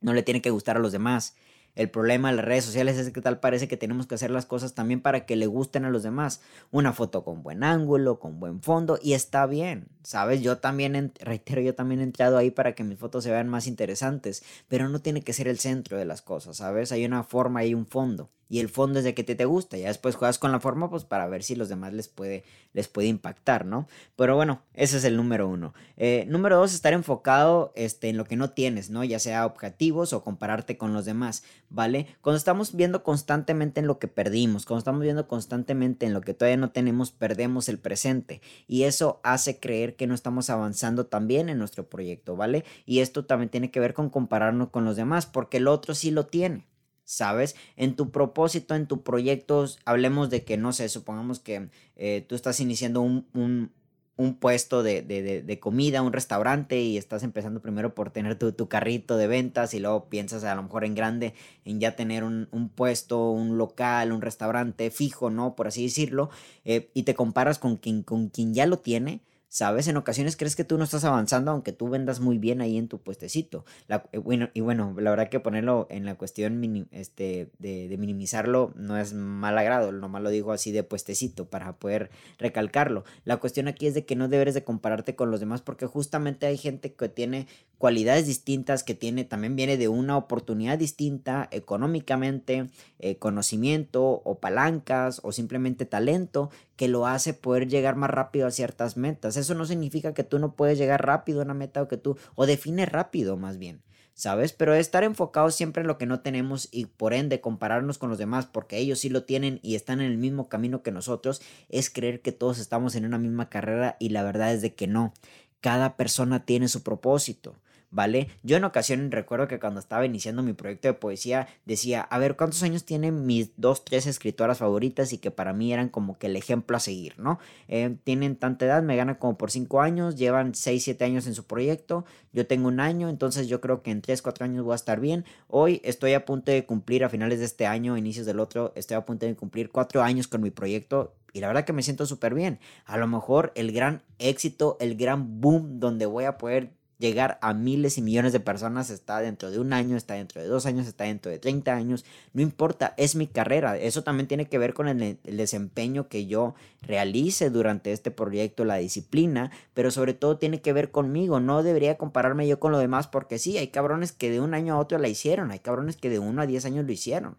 no 0.00 0.14
le 0.14 0.22
tiene 0.22 0.40
que 0.40 0.50
gustar 0.50 0.76
a 0.76 0.78
los 0.78 0.92
demás. 0.92 1.34
El 1.74 1.90
problema 1.90 2.30
de 2.30 2.36
las 2.36 2.44
redes 2.44 2.64
sociales 2.64 2.96
es 2.96 3.10
que 3.10 3.20
tal 3.20 3.40
parece 3.40 3.66
que 3.66 3.76
tenemos 3.76 4.06
que 4.06 4.14
hacer 4.14 4.30
las 4.30 4.46
cosas 4.46 4.72
también 4.72 5.00
para 5.00 5.26
que 5.26 5.34
le 5.34 5.48
gusten 5.48 5.84
a 5.84 5.90
los 5.90 6.04
demás. 6.04 6.42
Una 6.70 6.92
foto 6.92 7.24
con 7.24 7.42
buen 7.42 7.64
ángulo, 7.64 8.20
con 8.20 8.38
buen 8.38 8.62
fondo 8.62 9.00
y 9.02 9.14
está 9.14 9.44
bien, 9.46 9.88
¿sabes? 10.04 10.42
Yo 10.42 10.58
también, 10.58 11.12
reitero, 11.18 11.60
yo 11.60 11.74
también 11.74 12.00
he 12.00 12.04
entrado 12.04 12.38
ahí 12.38 12.52
para 12.52 12.76
que 12.76 12.84
mis 12.84 13.00
fotos 13.00 13.24
se 13.24 13.32
vean 13.32 13.48
más 13.48 13.66
interesantes, 13.66 14.44
pero 14.68 14.88
no 14.88 15.00
tiene 15.00 15.22
que 15.22 15.32
ser 15.32 15.48
el 15.48 15.58
centro 15.58 15.98
de 15.98 16.04
las 16.04 16.22
cosas, 16.22 16.58
¿sabes? 16.58 16.92
Hay 16.92 17.04
una 17.04 17.24
forma 17.24 17.64
y 17.64 17.74
un 17.74 17.84
fondo 17.84 18.30
y 18.48 18.60
el 18.60 18.68
fondo 18.68 18.98
es 18.98 19.04
de 19.04 19.14
que 19.14 19.24
te, 19.24 19.34
te 19.34 19.44
gusta. 19.44 19.76
Ya 19.76 19.88
después 19.88 20.14
juegas 20.14 20.38
con 20.38 20.52
la 20.52 20.60
forma, 20.60 20.88
pues 20.88 21.04
para 21.04 21.26
ver 21.26 21.42
si 21.42 21.56
los 21.56 21.68
demás 21.68 21.92
les 21.92 22.08
puede, 22.08 22.44
les 22.72 22.88
puede 22.88 23.08
impactar, 23.08 23.66
¿no? 23.66 23.88
Pero 24.16 24.36
bueno, 24.36 24.62
ese 24.74 24.98
es 24.98 25.04
el 25.04 25.16
número 25.16 25.48
uno. 25.48 25.74
Eh, 25.96 26.24
número 26.28 26.56
dos, 26.56 26.74
estar 26.74 26.92
enfocado 26.92 27.72
este, 27.74 28.08
en 28.08 28.16
lo 28.16 28.24
que 28.24 28.36
no 28.36 28.50
tienes, 28.50 28.90
¿no? 28.90 29.02
Ya 29.04 29.18
sea 29.18 29.46
objetivos 29.46 30.12
o 30.12 30.22
compararte 30.22 30.76
con 30.76 30.92
los 30.92 31.04
demás, 31.04 31.42
¿vale? 31.68 32.06
Cuando 32.20 32.38
estamos 32.38 32.76
viendo 32.76 33.02
constantemente 33.02 33.80
en 33.80 33.86
lo 33.86 33.98
que 33.98 34.08
perdimos, 34.08 34.64
cuando 34.64 34.78
estamos 34.78 35.02
viendo 35.02 35.26
constantemente 35.26 36.06
en 36.06 36.12
lo 36.12 36.20
que 36.20 36.34
todavía 36.34 36.56
no 36.56 36.70
tenemos, 36.70 37.10
perdemos 37.10 37.68
el 37.68 37.78
presente. 37.78 38.40
Y 38.68 38.84
eso 38.84 39.20
hace 39.24 39.58
creer 39.58 39.96
que 39.96 40.06
no 40.06 40.14
estamos 40.14 40.50
avanzando 40.50 41.06
también 41.06 41.48
en 41.48 41.58
nuestro 41.58 41.88
proyecto, 41.88 42.36
¿vale? 42.36 42.64
Y 42.84 43.00
esto 43.00 43.24
también 43.24 43.50
tiene 43.50 43.70
que 43.70 43.80
ver 43.80 43.94
con 43.94 44.10
compararnos 44.10 44.70
con 44.70 44.84
los 44.84 44.96
demás, 44.96 45.26
porque 45.26 45.56
el 45.56 45.68
otro 45.68 45.94
sí 45.94 46.10
lo 46.10 46.26
tiene. 46.26 46.66
¿Sabes? 47.06 47.56
En 47.76 47.96
tu 47.96 48.10
propósito, 48.10 48.74
en 48.74 48.86
tu 48.86 49.02
proyecto, 49.02 49.64
hablemos 49.86 50.28
de 50.28 50.44
que, 50.44 50.58
no 50.58 50.74
sé, 50.74 50.90
supongamos 50.90 51.40
que 51.40 51.70
eh, 51.96 52.26
tú 52.28 52.34
estás 52.34 52.60
iniciando 52.60 53.00
un, 53.00 53.26
un, 53.32 53.72
un 54.16 54.34
puesto 54.34 54.82
de, 54.82 55.02
de, 55.02 55.42
de, 55.42 55.60
comida, 55.60 56.02
un 56.02 56.12
restaurante 56.12 56.80
y 56.80 56.98
estás 56.98 57.22
empezando 57.22 57.62
primero 57.62 57.94
por 57.94 58.10
tener 58.10 58.38
tu, 58.38 58.52
tu, 58.52 58.68
carrito 58.68 59.16
de 59.16 59.28
ventas 59.28 59.72
y 59.72 59.78
luego 59.78 60.08
piensas 60.08 60.42
a 60.44 60.54
lo 60.54 60.64
mejor 60.64 60.84
en 60.84 60.94
grande 60.94 61.34
en 61.64 61.80
ya 61.80 61.94
tener 61.96 62.24
un, 62.24 62.48
un 62.50 62.68
puesto, 62.68 63.30
un 63.30 63.56
local, 63.56 64.12
un 64.12 64.20
restaurante 64.20 64.90
fijo, 64.90 65.30
¿no? 65.30 65.54
Por 65.54 65.68
así 65.68 65.84
decirlo, 65.84 66.30
eh, 66.64 66.90
y 66.92 67.04
te 67.04 67.14
comparas 67.14 67.58
con 67.58 67.76
con 67.76 68.28
quien 68.30 68.52
ya 68.52 68.66
lo 68.66 68.78
tiene 68.78 69.20
¿Sabes? 69.48 69.86
En 69.86 69.96
ocasiones 69.96 70.36
crees 70.36 70.56
que 70.56 70.64
tú 70.64 70.76
no 70.76 70.84
estás 70.84 71.04
avanzando 71.04 71.52
aunque 71.52 71.72
tú 71.72 71.88
vendas 71.88 72.20
muy 72.20 72.36
bien 72.36 72.60
ahí 72.60 72.76
en 72.76 72.88
tu 72.88 72.98
puestecito. 72.98 73.64
Eh, 73.88 74.18
bueno, 74.18 74.50
y 74.54 74.60
bueno, 74.60 74.94
la 74.98 75.10
verdad 75.10 75.28
que 75.28 75.40
ponerlo 75.40 75.86
en 75.88 76.04
la 76.04 76.16
cuestión 76.16 76.88
este, 76.90 77.50
de, 77.58 77.96
minimizarlo 77.96 78.72
no 78.76 78.98
es 78.98 79.14
mal 79.14 79.56
agrado, 79.56 79.92
nomás 79.92 80.22
lo 80.22 80.30
digo 80.30 80.52
así 80.52 80.72
de 80.72 80.82
puestecito 80.82 81.48
para 81.48 81.76
poder 81.78 82.10
recalcarlo. 82.38 83.04
La 83.24 83.36
cuestión 83.36 83.68
aquí 83.68 83.86
es 83.86 83.94
de 83.94 84.04
que 84.04 84.16
no 84.16 84.28
debes 84.28 84.54
de 84.54 84.64
compararte 84.64 85.14
con 85.14 85.30
los 85.30 85.40
demás 85.40 85.62
porque 85.62 85.86
justamente 85.86 86.46
hay 86.46 86.58
gente 86.58 86.92
que 86.92 87.08
tiene 87.08 87.46
cualidades 87.78 88.26
distintas, 88.26 88.82
que 88.82 88.94
tiene, 88.94 89.24
también 89.24 89.54
viene 89.54 89.76
de 89.76 89.88
una 89.88 90.16
oportunidad 90.16 90.78
distinta 90.78 91.48
económicamente, 91.52 92.68
eh, 92.98 93.16
conocimiento 93.16 94.04
o 94.24 94.38
palancas 94.40 95.20
o 95.22 95.32
simplemente 95.32 95.86
talento 95.86 96.50
que 96.76 96.88
lo 96.88 97.06
hace 97.06 97.34
poder 97.34 97.68
llegar 97.68 97.96
más 97.96 98.10
rápido 98.10 98.46
a 98.46 98.50
ciertas 98.50 98.96
metas. 98.96 99.36
Eso 99.36 99.54
no 99.54 99.64
significa 99.66 100.14
que 100.14 100.24
tú 100.24 100.38
no 100.38 100.54
puedes 100.54 100.78
llegar 100.78 101.04
rápido 101.04 101.40
a 101.40 101.44
una 101.44 101.54
meta 101.54 101.82
o 101.82 101.88
que 101.88 101.96
tú, 101.96 102.16
o 102.34 102.46
define 102.46 102.86
rápido 102.86 103.36
más 103.36 103.58
bien. 103.58 103.82
¿sabes? 104.16 104.54
Pero 104.54 104.74
estar 104.74 105.04
enfocado 105.04 105.50
siempre 105.50 105.82
en 105.82 105.86
lo 105.86 105.98
que 105.98 106.06
no 106.06 106.20
tenemos 106.20 106.68
y 106.72 106.86
por 106.86 107.12
ende 107.12 107.42
compararnos 107.42 107.98
con 107.98 108.08
los 108.08 108.16
demás 108.16 108.46
porque 108.46 108.78
ellos 108.78 109.00
sí 109.00 109.10
lo 109.10 109.24
tienen 109.24 109.60
y 109.62 109.74
están 109.74 110.00
en 110.00 110.10
el 110.10 110.16
mismo 110.16 110.48
camino 110.48 110.82
que 110.82 110.90
nosotros 110.90 111.42
es 111.68 111.90
creer 111.90 112.22
que 112.22 112.32
todos 112.32 112.58
estamos 112.58 112.94
en 112.94 113.04
una 113.04 113.18
misma 113.18 113.50
carrera 113.50 113.96
y 114.00 114.08
la 114.08 114.22
verdad 114.22 114.54
es 114.54 114.62
de 114.62 114.74
que 114.74 114.86
no. 114.86 115.12
Cada 115.60 115.96
persona 115.98 116.46
tiene 116.46 116.68
su 116.68 116.82
propósito. 116.82 117.56
¿Vale? 117.96 118.28
Yo 118.42 118.58
en 118.58 118.64
ocasiones 118.64 119.10
recuerdo 119.10 119.48
que 119.48 119.58
cuando 119.58 119.80
estaba 119.80 120.04
iniciando 120.04 120.42
mi 120.42 120.52
proyecto 120.52 120.86
de 120.86 120.92
poesía 120.92 121.48
decía, 121.64 122.02
a 122.02 122.18
ver, 122.18 122.36
¿cuántos 122.36 122.62
años 122.62 122.84
tienen 122.84 123.24
mis 123.24 123.52
dos, 123.56 123.86
tres 123.86 124.06
escritoras 124.06 124.58
favoritas 124.58 125.14
y 125.14 125.18
que 125.18 125.30
para 125.30 125.54
mí 125.54 125.72
eran 125.72 125.88
como 125.88 126.18
que 126.18 126.26
el 126.26 126.36
ejemplo 126.36 126.76
a 126.76 126.80
seguir, 126.80 127.18
¿no? 127.18 127.38
Eh, 127.68 127.96
tienen 128.04 128.36
tanta 128.36 128.66
edad, 128.66 128.82
me 128.82 128.96
ganan 128.96 129.14
como 129.14 129.38
por 129.38 129.50
cinco 129.50 129.80
años, 129.80 130.16
llevan 130.16 130.54
seis, 130.54 130.84
siete 130.84 131.06
años 131.06 131.26
en 131.26 131.34
su 131.34 131.46
proyecto, 131.46 132.04
yo 132.34 132.46
tengo 132.46 132.68
un 132.68 132.80
año, 132.80 133.08
entonces 133.08 133.48
yo 133.48 133.62
creo 133.62 133.80
que 133.82 133.92
en 133.92 134.02
tres, 134.02 134.20
cuatro 134.20 134.44
años 134.44 134.62
voy 134.62 134.74
a 134.74 134.76
estar 134.76 135.00
bien. 135.00 135.24
Hoy 135.48 135.80
estoy 135.82 136.12
a 136.12 136.26
punto 136.26 136.52
de 136.52 136.66
cumplir 136.66 137.02
a 137.02 137.08
finales 137.08 137.38
de 137.38 137.46
este 137.46 137.64
año, 137.64 137.96
inicios 137.96 138.26
del 138.26 138.40
otro, 138.40 138.74
estoy 138.76 138.98
a 138.98 139.06
punto 139.06 139.24
de 139.24 139.34
cumplir 139.34 139.70
cuatro 139.70 140.02
años 140.02 140.28
con 140.28 140.42
mi 140.42 140.50
proyecto 140.50 141.14
y 141.36 141.40
la 141.40 141.48
verdad 141.48 141.64
que 141.64 141.74
me 141.74 141.82
siento 141.82 142.04
súper 142.06 142.34
bien. 142.34 142.60
A 142.84 142.96
lo 142.96 143.06
mejor 143.06 143.52
el 143.56 143.72
gran 143.72 144.02
éxito, 144.18 144.78
el 144.80 144.96
gran 144.96 145.40
boom 145.40 145.80
donde 145.80 146.06
voy 146.06 146.24
a 146.24 146.38
poder 146.38 146.75
llegar 146.98 147.38
a 147.42 147.52
miles 147.52 147.98
y 147.98 148.02
millones 148.02 148.32
de 148.32 148.40
personas 148.40 148.90
está 148.90 149.20
dentro 149.20 149.50
de 149.50 149.58
un 149.58 149.72
año, 149.72 149.96
está 149.96 150.14
dentro 150.14 150.40
de 150.40 150.48
dos 150.48 150.64
años, 150.64 150.86
está 150.86 151.04
dentro 151.04 151.30
de 151.30 151.38
30 151.38 151.74
años, 151.74 152.04
no 152.32 152.40
importa, 152.40 152.94
es 152.96 153.16
mi 153.16 153.26
carrera. 153.26 153.76
Eso 153.76 154.02
también 154.02 154.26
tiene 154.26 154.46
que 154.46 154.58
ver 154.58 154.72
con 154.72 154.88
el, 154.88 155.18
desempeño 155.24 156.08
que 156.08 156.26
yo 156.26 156.54
realice 156.80 157.50
durante 157.50 157.92
este 157.92 158.10
proyecto, 158.10 158.64
la 158.64 158.76
disciplina, 158.76 159.50
pero 159.74 159.90
sobre 159.90 160.14
todo 160.14 160.38
tiene 160.38 160.60
que 160.60 160.72
ver 160.72 160.90
conmigo. 160.90 161.40
No 161.40 161.62
debería 161.62 161.98
compararme 161.98 162.48
yo 162.48 162.58
con 162.58 162.72
lo 162.72 162.78
demás 162.78 163.06
porque 163.06 163.38
sí, 163.38 163.58
hay 163.58 163.68
cabrones 163.68 164.12
que 164.12 164.30
de 164.30 164.40
un 164.40 164.54
año 164.54 164.74
a 164.74 164.78
otro 164.78 164.98
la 164.98 165.08
hicieron, 165.08 165.50
hay 165.50 165.58
cabrones 165.58 165.96
que 165.96 166.10
de 166.10 166.18
uno 166.18 166.42
a 166.42 166.46
diez 166.46 166.64
años 166.64 166.86
lo 166.86 166.92
hicieron, 166.92 167.36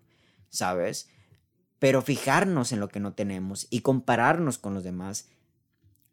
¿sabes? 0.49 1.09
Pero 1.79 2.01
fijarnos 2.01 2.71
en 2.71 2.79
lo 2.79 2.89
que 2.89 2.99
no 2.99 3.13
tenemos 3.13 3.67
y 3.69 3.81
compararnos 3.81 4.57
con 4.57 4.73
los 4.73 4.83
demás 4.83 5.29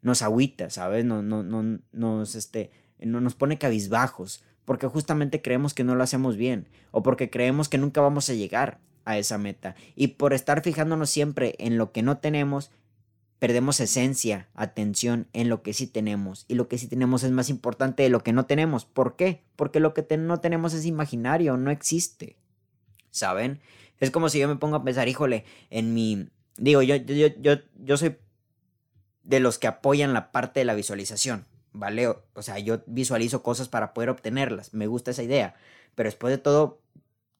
nos 0.04 0.20
agüita, 0.20 0.68
¿sabes? 0.68 1.04
No, 1.04 1.22
no, 1.22 1.42
no, 1.42 1.80
nos, 1.92 2.34
este, 2.34 2.70
nos 2.98 3.34
pone 3.34 3.58
cabizbajos, 3.58 4.42
porque 4.64 4.86
justamente 4.86 5.42
creemos 5.42 5.74
que 5.74 5.84
no 5.84 5.94
lo 5.94 6.02
hacemos 6.02 6.36
bien, 6.36 6.68
o 6.90 7.02
porque 7.02 7.30
creemos 7.30 7.68
que 7.68 7.78
nunca 7.78 8.00
vamos 8.00 8.28
a 8.30 8.34
llegar 8.34 8.80
a 9.04 9.18
esa 9.18 9.38
meta. 9.38 9.74
Y 9.94 10.08
por 10.08 10.32
estar 10.32 10.62
fijándonos 10.62 11.10
siempre 11.10 11.54
en 11.58 11.76
lo 11.78 11.92
que 11.92 12.02
no 12.02 12.18
tenemos, 12.18 12.70
perdemos 13.38 13.80
esencia, 13.80 14.48
atención 14.54 15.28
en 15.32 15.48
lo 15.48 15.62
que 15.62 15.74
sí 15.74 15.86
tenemos. 15.86 16.46
Y 16.48 16.54
lo 16.54 16.68
que 16.68 16.78
sí 16.78 16.88
tenemos 16.88 17.22
es 17.24 17.30
más 17.30 17.50
importante 17.50 18.02
de 18.02 18.08
lo 18.08 18.22
que 18.22 18.32
no 18.32 18.46
tenemos. 18.46 18.84
¿Por 18.86 19.16
qué? 19.16 19.42
Porque 19.56 19.80
lo 19.80 19.92
que 19.92 20.16
no 20.16 20.40
tenemos 20.40 20.72
es 20.72 20.86
imaginario, 20.86 21.56
no 21.56 21.70
existe. 21.70 22.36
¿Saben? 23.10 23.60
Es 24.00 24.10
como 24.10 24.28
si 24.28 24.38
yo 24.38 24.48
me 24.48 24.56
pongo 24.56 24.76
a 24.76 24.84
pensar, 24.84 25.08
híjole, 25.08 25.44
en 25.70 25.94
mi... 25.94 26.28
Digo, 26.56 26.82
yo, 26.82 26.96
yo, 26.96 27.28
yo, 27.40 27.56
yo 27.76 27.96
soy 27.96 28.16
de 29.22 29.40
los 29.40 29.58
que 29.58 29.66
apoyan 29.66 30.12
la 30.12 30.32
parte 30.32 30.60
de 30.60 30.64
la 30.64 30.74
visualización. 30.74 31.44
¿Vale? 31.74 32.08
O, 32.08 32.42
sea, 32.42 32.58
yo 32.58 32.80
visualizo 32.86 33.42
cosas 33.42 33.68
para 33.68 33.92
poder 33.92 34.08
obtenerlas, 34.08 34.72
me 34.72 34.86
gusta 34.86 35.10
esa 35.10 35.22
idea, 35.22 35.54
pero 35.94 36.06
después 36.06 36.30
de 36.30 36.38
todo, 36.38 36.80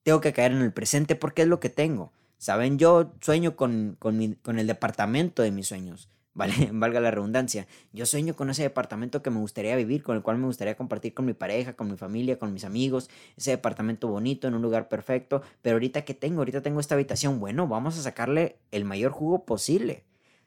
tengo 0.03 0.21
que 0.21 0.35
caer 0.35 0.53
en 0.53 0.61
el 0.61 0.73
presente 0.73 1.17
porque 1.17 1.43
es 1.43 1.49
lo 1.49 1.61
que 1.61 1.71
tengo. 1.71 2.13
Saben, 2.37 2.79
yo 2.79 3.13
sueño 3.23 3.57
con, 3.57 3.97
con, 3.99 4.35
con 4.43 4.59
el 4.59 4.67
departamento 4.67 5.43
de 5.43 5.51
mis 5.51 5.69
sueños, 5.69 6.11
¿vale? 6.35 6.69
Valga 6.73 7.01
la 7.01 7.13
redundancia. 7.13 7.67
Yo 7.93 8.07
sueño 8.07 8.35
con 8.35 8.51
ese 8.51 8.65
departamento 8.65 9.23
que 9.23 9.31
me 9.31 9.39
gustaría 9.39 9.77
vivir, 9.77 10.03
con 10.03 10.17
el 10.17 10.23
cual 10.23 10.39
me 10.39 10.47
gustaría 10.47 10.77
compartir 10.77 11.15
con 11.15 11.25
mi 11.25 11.33
pareja, 11.33 11.75
con 11.75 11.89
mi 11.89 11.97
familia, 11.97 12.39
con 12.39 12.53
mis 12.53 12.65
amigos, 12.65 13.09
ese 13.37 13.53
departamento 13.53 14.09
bonito, 14.09 14.49
en 14.49 14.55
un 14.55 14.63
lugar 14.63 14.89
perfecto. 14.89 15.43
Pero 15.63 15.77
ahorita 15.77 16.05
que 16.05 16.13
tengo, 16.13 16.41
ahorita 16.41 16.61
tengo 16.61 16.81
esta 16.81 16.97
habitación, 16.97 17.39
bueno, 17.39 17.69
vamos 17.69 17.97
a 17.99 18.03
sacarle 18.03 18.57
el 18.73 18.85
mayor 18.85 19.13
jugo 19.13 19.45
posible. 19.45 20.03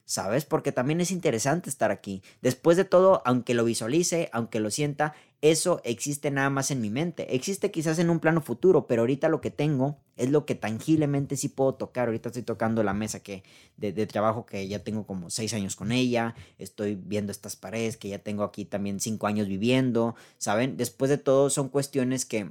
¿Sabes? 0.07 0.45
Porque 0.45 0.71
también 0.71 1.01
es 1.01 1.11
interesante 1.11 1.69
estar 1.69 1.91
aquí. 1.91 2.23
Después 2.41 2.77
de 2.77 2.85
todo, 2.85 3.21
aunque 3.25 3.53
lo 3.53 3.65
visualice, 3.65 4.29
aunque 4.31 4.61
lo 4.61 4.71
sienta, 4.71 5.13
eso 5.41 5.81
existe 5.83 6.31
nada 6.31 6.49
más 6.49 6.71
en 6.71 6.79
mi 6.79 6.89
mente. 6.89 7.35
Existe 7.35 7.71
quizás 7.71 7.99
en 7.99 8.09
un 8.09 8.21
plano 8.21 8.41
futuro, 8.41 8.87
pero 8.87 9.01
ahorita 9.01 9.27
lo 9.27 9.41
que 9.41 9.51
tengo 9.51 9.99
es 10.15 10.31
lo 10.31 10.45
que 10.45 10.55
tangiblemente 10.55 11.35
sí 11.35 11.49
puedo 11.49 11.75
tocar. 11.75 12.07
Ahorita 12.07 12.29
estoy 12.29 12.43
tocando 12.43 12.83
la 12.83 12.93
mesa 12.93 13.19
que, 13.19 13.43
de, 13.75 13.91
de, 13.91 14.07
trabajo 14.07 14.45
que 14.45 14.65
ya 14.65 14.79
tengo 14.79 15.05
como 15.05 15.29
seis 15.29 15.53
años 15.53 15.75
con 15.75 15.91
ella, 15.91 16.35
estoy 16.57 16.95
viendo 16.95 17.33
estas 17.33 17.57
paredes 17.57 17.97
que 17.97 18.07
ya 18.07 18.19
tengo 18.19 18.43
aquí 18.43 18.63
también 18.63 19.01
cinco 19.01 19.27
años 19.27 19.49
viviendo, 19.49 20.15
¿saben? 20.37 20.77
Después 20.77 21.09
de 21.09 21.17
todo 21.17 21.49
son 21.49 21.67
cuestiones 21.67 22.25
que 22.25 22.49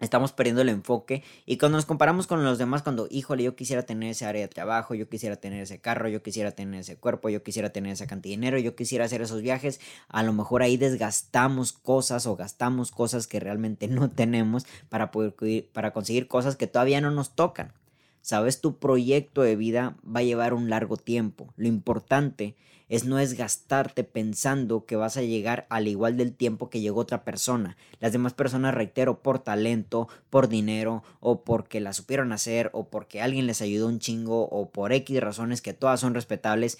Estamos 0.00 0.32
perdiendo 0.32 0.62
el 0.62 0.70
enfoque 0.70 1.22
y 1.46 1.58
cuando 1.58 1.76
nos 1.76 1.86
comparamos 1.86 2.26
con 2.26 2.42
los 2.42 2.58
demás, 2.58 2.82
cuando, 2.82 3.06
híjole, 3.10 3.42
yo 3.42 3.54
quisiera 3.54 3.82
tener 3.82 4.10
ese 4.10 4.24
área 4.24 4.42
de 4.42 4.48
trabajo, 4.48 4.94
yo 4.94 5.08
quisiera 5.08 5.36
tener 5.36 5.62
ese 5.62 5.78
carro, 5.78 6.08
yo 6.08 6.22
quisiera 6.22 6.52
tener 6.52 6.80
ese 6.80 6.96
cuerpo, 6.96 7.28
yo 7.28 7.42
quisiera 7.42 7.70
tener 7.70 7.92
esa 7.92 8.06
cantidad 8.06 8.32
de 8.32 8.36
dinero, 8.36 8.58
yo 8.58 8.74
quisiera 8.74 9.04
hacer 9.04 9.20
esos 9.22 9.42
viajes, 9.42 9.80
a 10.08 10.22
lo 10.22 10.32
mejor 10.32 10.62
ahí 10.62 10.76
desgastamos 10.76 11.72
cosas 11.72 12.26
o 12.26 12.34
gastamos 12.34 12.90
cosas 12.90 13.26
que 13.26 13.40
realmente 13.40 13.88
no 13.88 14.10
tenemos 14.10 14.66
para, 14.88 15.10
poder, 15.10 15.34
para 15.72 15.92
conseguir 15.92 16.28
cosas 16.28 16.56
que 16.56 16.66
todavía 16.66 17.00
no 17.00 17.10
nos 17.10 17.34
tocan. 17.34 17.72
Sabes, 18.22 18.60
tu 18.60 18.78
proyecto 18.78 19.42
de 19.42 19.56
vida 19.56 19.96
va 20.04 20.20
a 20.20 20.24
llevar 20.24 20.54
un 20.54 20.68
largo 20.70 20.96
tiempo. 20.96 21.52
Lo 21.56 21.68
importante 21.68 22.56
es 22.90 23.04
no 23.04 23.20
es 23.20 23.34
gastarte 23.34 24.02
pensando 24.02 24.84
que 24.84 24.96
vas 24.96 25.16
a 25.16 25.22
llegar 25.22 25.66
al 25.70 25.86
igual 25.86 26.16
del 26.16 26.34
tiempo 26.34 26.70
que 26.70 26.80
llegó 26.80 27.00
otra 27.00 27.24
persona. 27.24 27.76
Las 28.00 28.12
demás 28.12 28.34
personas, 28.34 28.74
reitero, 28.74 29.22
por 29.22 29.38
talento, 29.38 30.08
por 30.28 30.48
dinero, 30.48 31.04
o 31.20 31.44
porque 31.44 31.80
la 31.80 31.92
supieron 31.92 32.32
hacer, 32.32 32.68
o 32.72 32.90
porque 32.90 33.22
alguien 33.22 33.46
les 33.46 33.62
ayudó 33.62 33.86
un 33.86 34.00
chingo, 34.00 34.48
o 34.48 34.70
por 34.70 34.92
X 34.92 35.20
razones 35.20 35.62
que 35.62 35.72
todas 35.72 36.00
son 36.00 36.14
respetables, 36.14 36.78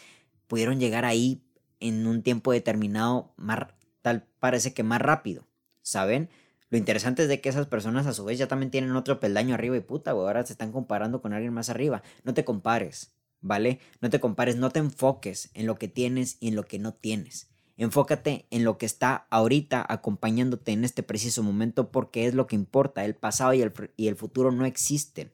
pudieron 0.48 0.80
llegar 0.80 1.04
ahí 1.04 1.42
en 1.78 2.06
un 2.08 2.22
tiempo 2.22 2.50
determinado, 2.50 3.32
más, 3.36 3.68
tal 4.02 4.26
parece 4.40 4.74
que 4.74 4.82
más 4.82 5.00
rápido, 5.00 5.46
¿saben? 5.80 6.28
Lo 6.70 6.78
interesante 6.78 7.22
es 7.22 7.28
de 7.28 7.40
que 7.40 7.48
esas 7.48 7.66
personas 7.66 8.06
a 8.06 8.14
su 8.14 8.24
vez 8.24 8.38
ya 8.38 8.48
también 8.48 8.70
tienen 8.70 8.96
otro 8.96 9.20
peldaño 9.20 9.54
arriba 9.54 9.76
y 9.76 9.80
puta, 9.80 10.12
güey, 10.12 10.26
ahora 10.26 10.46
se 10.46 10.54
están 10.54 10.72
comparando 10.72 11.20
con 11.20 11.32
alguien 11.32 11.52
más 11.52 11.68
arriba. 11.68 12.02
No 12.24 12.32
te 12.32 12.44
compares. 12.44 13.12
¿vale? 13.40 13.80
No 14.00 14.10
te 14.10 14.20
compares, 14.20 14.56
no 14.56 14.70
te 14.70 14.80
enfoques 14.80 15.50
en 15.54 15.66
lo 15.66 15.76
que 15.76 15.88
tienes 15.88 16.36
y 16.40 16.48
en 16.48 16.56
lo 16.56 16.64
que 16.64 16.78
no 16.78 16.92
tienes. 16.94 17.48
Enfócate 17.76 18.46
en 18.50 18.64
lo 18.64 18.76
que 18.76 18.86
está 18.86 19.26
ahorita 19.30 19.84
acompañándote 19.88 20.72
en 20.72 20.84
este 20.84 21.02
preciso 21.02 21.42
momento 21.42 21.90
porque 21.90 22.26
es 22.26 22.34
lo 22.34 22.46
que 22.46 22.56
importa. 22.56 23.04
El 23.04 23.14
pasado 23.14 23.54
y 23.54 23.62
el, 23.62 23.72
y 23.96 24.08
el 24.08 24.16
futuro 24.16 24.52
no 24.52 24.66
existen. 24.66 25.32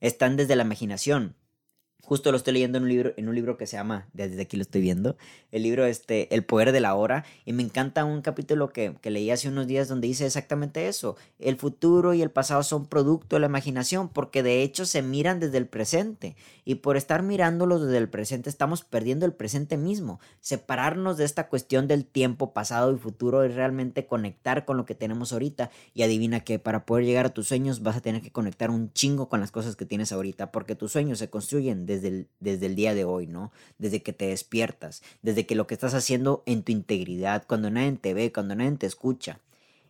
Están 0.00 0.36
desde 0.36 0.54
la 0.54 0.64
imaginación. 0.64 1.34
Justo 2.04 2.30
lo 2.30 2.38
estoy 2.38 2.54
leyendo 2.54 2.78
en 2.78 2.84
un 2.84 2.88
libro, 2.88 3.12
en 3.18 3.28
un 3.28 3.34
libro 3.34 3.58
que 3.58 3.66
se 3.66 3.76
llama, 3.76 4.08
desde 4.14 4.40
aquí 4.40 4.56
lo 4.56 4.62
estoy 4.62 4.80
viendo, 4.80 5.18
el 5.52 5.62
libro 5.62 5.84
este, 5.84 6.34
El 6.34 6.42
poder 6.42 6.72
de 6.72 6.80
la 6.80 6.94
hora, 6.94 7.26
y 7.44 7.52
me 7.52 7.62
encanta 7.62 8.06
un 8.06 8.22
capítulo 8.22 8.70
que, 8.70 8.94
que 9.02 9.10
leí 9.10 9.30
hace 9.30 9.48
unos 9.48 9.66
días 9.66 9.88
donde 9.88 10.08
dice 10.08 10.24
exactamente 10.24 10.88
eso, 10.88 11.16
el 11.38 11.56
futuro 11.56 12.14
y 12.14 12.22
el 12.22 12.30
pasado 12.30 12.62
son 12.62 12.86
producto 12.86 13.36
de 13.36 13.40
la 13.40 13.46
imaginación, 13.48 14.08
porque 14.08 14.42
de 14.42 14.62
hecho 14.62 14.86
se 14.86 15.02
miran 15.02 15.38
desde 15.38 15.58
el 15.58 15.66
presente, 15.66 16.34
y 16.64 16.76
por 16.76 16.96
estar 16.96 17.22
mirándolos 17.22 17.82
desde 17.82 17.98
el 17.98 18.08
presente 18.08 18.48
estamos 18.48 18.84
perdiendo 18.84 19.26
el 19.26 19.32
presente 19.34 19.76
mismo. 19.76 20.20
Separarnos 20.40 21.18
de 21.18 21.24
esta 21.24 21.48
cuestión 21.48 21.88
del 21.88 22.06
tiempo 22.06 22.54
pasado 22.54 22.94
y 22.94 22.98
futuro 22.98 23.42
es 23.42 23.54
realmente 23.54 24.06
conectar 24.06 24.64
con 24.64 24.78
lo 24.78 24.86
que 24.86 24.94
tenemos 24.94 25.34
ahorita, 25.34 25.70
y 25.92 26.04
adivina 26.04 26.40
que 26.40 26.58
para 26.58 26.86
poder 26.86 27.04
llegar 27.04 27.26
a 27.26 27.34
tus 27.34 27.48
sueños 27.48 27.82
vas 27.82 27.96
a 27.96 28.00
tener 28.00 28.22
que 28.22 28.32
conectar 28.32 28.70
un 28.70 28.92
chingo 28.94 29.28
con 29.28 29.40
las 29.40 29.50
cosas 29.50 29.76
que 29.76 29.84
tienes 29.84 30.10
ahorita, 30.12 30.52
porque 30.52 30.74
tus 30.74 30.92
sueños 30.92 31.18
se 31.18 31.28
construyen 31.28 31.84
desde 31.88 32.08
el, 32.08 32.28
desde 32.38 32.66
el 32.66 32.76
día 32.76 32.94
de 32.94 33.04
hoy, 33.04 33.26
¿no? 33.26 33.50
Desde 33.78 34.02
que 34.02 34.12
te 34.12 34.28
despiertas, 34.28 35.02
desde 35.22 35.46
que 35.46 35.56
lo 35.56 35.66
que 35.66 35.74
estás 35.74 35.94
haciendo 35.94 36.42
en 36.46 36.62
tu 36.62 36.70
integridad, 36.70 37.44
cuando 37.46 37.70
nadie 37.70 37.92
te 37.92 38.14
ve, 38.14 38.30
cuando 38.30 38.54
nadie 38.54 38.72
te 38.72 38.86
escucha. 38.86 39.40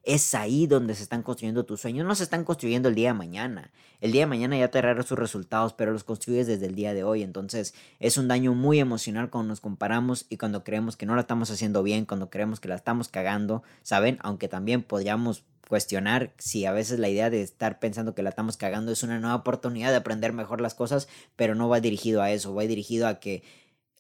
Es 0.05 0.35
ahí 0.35 0.67
donde 0.67 0.95
se 0.95 1.03
están 1.03 1.23
construyendo 1.23 1.65
tus 1.67 1.83
sueños, 1.83 2.07
no 2.07 2.15
se 2.15 2.23
están 2.23 2.45
construyendo 2.45 2.89
el 2.89 2.95
día 2.95 3.09
de 3.09 3.19
mañana. 3.19 3.73
El 4.01 4.13
día 4.13 4.23
de 4.23 4.27
mañana 4.27 4.57
ya 4.57 4.69
te 4.69 4.81
traerá 4.81 5.03
sus 5.03 5.19
resultados, 5.19 5.75
pero 5.75 5.93
los 5.93 6.05
construyes 6.05 6.47
desde 6.47 6.67
el 6.67 6.77
día 6.77 6.95
de 6.95 7.03
hoy. 7.03 7.23
Entonces 7.23 7.75
es 7.99 8.17
un 8.17 8.29
daño 8.29 8.55
muy 8.55 8.79
emocional 8.79 9.29
cuando 9.29 9.49
nos 9.49 9.61
comparamos 9.61 10.25
y 10.31 10.39
cuando 10.39 10.65
creemos 10.65 10.97
que 10.97 11.05
no 11.05 11.15
la 11.17 11.23
estamos 11.23 11.51
haciendo 11.51 11.83
bien, 11.83 12.07
cuando 12.07 12.31
creemos 12.31 12.61
que 12.61 12.69
la 12.69 12.77
estamos 12.77 13.09
cagando, 13.09 13.65
¿saben? 13.83 14.19
Aunque 14.23 14.49
también 14.49 14.83
podríamos 14.83 15.43
cuestionar 15.69 16.33
si 16.39 16.65
a 16.65 16.73
veces 16.73 16.99
la 16.99 17.09
idea 17.09 17.31
de 17.31 17.43
estar 17.43 17.79
pensando 17.79 18.15
que 18.15 18.23
la 18.23 18.31
estamos 18.31 18.57
cagando 18.57 18.91
es 18.91 19.03
una 19.05 19.21
nueva 19.21 19.37
oportunidad 19.37 19.91
de 19.91 19.97
aprender 19.97 20.33
mejor 20.33 20.61
las 20.61 20.75
cosas, 20.75 21.07
pero 21.37 21.55
no 21.55 21.69
va 21.69 21.81
dirigido 21.81 22.23
a 22.23 22.33
eso, 22.33 22.55
va 22.55 22.65
dirigido 22.65 23.07
a 23.07 23.21
que 23.21 23.45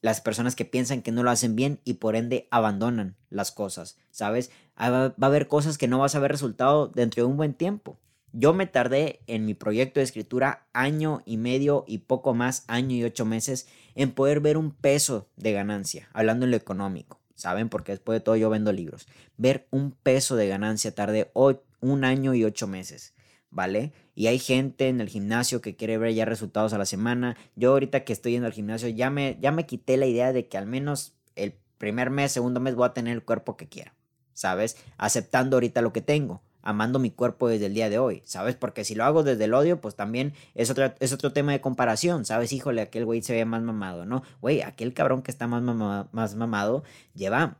las 0.00 0.20
personas 0.20 0.56
que 0.56 0.64
piensan 0.64 1.02
que 1.02 1.12
no 1.12 1.22
lo 1.22 1.30
hacen 1.30 1.56
bien 1.56 1.80
y 1.84 1.94
por 1.94 2.16
ende 2.16 2.48
abandonan 2.50 3.16
las 3.30 3.52
cosas, 3.52 3.98
¿sabes? 4.10 4.50
Ah, 4.76 4.90
va 4.90 5.14
a 5.20 5.26
haber 5.26 5.48
cosas 5.48 5.78
que 5.78 5.88
no 5.88 5.98
vas 5.98 6.14
a 6.14 6.20
ver 6.20 6.30
resultado 6.30 6.88
dentro 6.88 7.22
de 7.22 7.30
un 7.30 7.36
buen 7.36 7.54
tiempo. 7.54 7.98
Yo 8.32 8.52
me 8.52 8.66
tardé 8.66 9.20
en 9.26 9.46
mi 9.46 9.54
proyecto 9.54 10.00
de 10.00 10.04
escritura 10.04 10.66
año 10.72 11.22
y 11.24 11.38
medio 11.38 11.84
y 11.88 11.98
poco 11.98 12.34
más, 12.34 12.64
año 12.68 12.94
y 12.94 13.04
ocho 13.04 13.24
meses, 13.24 13.68
en 13.94 14.12
poder 14.12 14.40
ver 14.40 14.56
un 14.56 14.70
peso 14.70 15.28
de 15.36 15.52
ganancia, 15.52 16.08
hablando 16.12 16.44
en 16.44 16.52
lo 16.52 16.56
económico. 16.56 17.18
¿Saben? 17.38 17.68
Porque 17.68 17.92
después 17.92 18.16
de 18.16 18.20
todo 18.20 18.36
yo 18.36 18.50
vendo 18.50 18.72
libros. 18.72 19.06
Ver 19.36 19.66
un 19.70 19.92
peso 19.92 20.36
de 20.36 20.48
ganancia 20.48 20.94
tarde 20.94 21.30
un 21.80 22.04
año 22.04 22.34
y 22.34 22.44
ocho 22.44 22.66
meses, 22.66 23.14
¿vale? 23.50 23.92
Y 24.16 24.26
hay 24.26 24.40
gente 24.40 24.88
en 24.88 25.00
el 25.00 25.08
gimnasio 25.08 25.60
que 25.60 25.76
quiere 25.76 25.98
ver 25.98 26.12
ya 26.12 26.24
resultados 26.24 26.72
a 26.72 26.78
la 26.78 26.84
semana. 26.84 27.36
Yo 27.54 27.70
ahorita 27.70 28.04
que 28.04 28.12
estoy 28.12 28.32
yendo 28.32 28.48
al 28.48 28.52
gimnasio 28.52 28.88
ya 28.88 29.08
me, 29.08 29.38
ya 29.40 29.52
me 29.52 29.66
quité 29.66 29.96
la 29.96 30.06
idea 30.06 30.32
de 30.32 30.48
que 30.48 30.58
al 30.58 30.66
menos 30.66 31.14
el 31.36 31.54
primer 31.78 32.10
mes, 32.10 32.32
segundo 32.32 32.58
mes 32.58 32.74
voy 32.74 32.86
a 32.86 32.92
tener 32.92 33.14
el 33.14 33.22
cuerpo 33.22 33.56
que 33.56 33.68
quiero, 33.68 33.92
¿sabes? 34.34 34.76
Aceptando 34.96 35.56
ahorita 35.56 35.80
lo 35.80 35.92
que 35.92 36.00
tengo 36.00 36.42
amando 36.68 36.98
mi 36.98 37.10
cuerpo 37.10 37.48
desde 37.48 37.64
el 37.64 37.72
día 37.72 37.88
de 37.88 37.98
hoy, 37.98 38.22
¿sabes? 38.26 38.54
Porque 38.54 38.84
si 38.84 38.94
lo 38.94 39.04
hago 39.04 39.22
desde 39.22 39.44
el 39.44 39.54
odio, 39.54 39.80
pues 39.80 39.94
también 39.94 40.34
es 40.54 40.68
otro, 40.68 40.92
es 41.00 41.14
otro 41.14 41.32
tema 41.32 41.52
de 41.52 41.62
comparación, 41.62 42.26
¿sabes? 42.26 42.52
Híjole, 42.52 42.82
aquel 42.82 43.06
güey 43.06 43.22
se 43.22 43.32
ve 43.32 43.46
más 43.46 43.62
mamado, 43.62 44.04
¿no? 44.04 44.22
Güey, 44.42 44.60
aquel 44.60 44.92
cabrón 44.92 45.22
que 45.22 45.30
está 45.30 45.46
más, 45.46 45.62
más 46.12 46.34
mamado 46.34 46.84
lleva, 47.14 47.56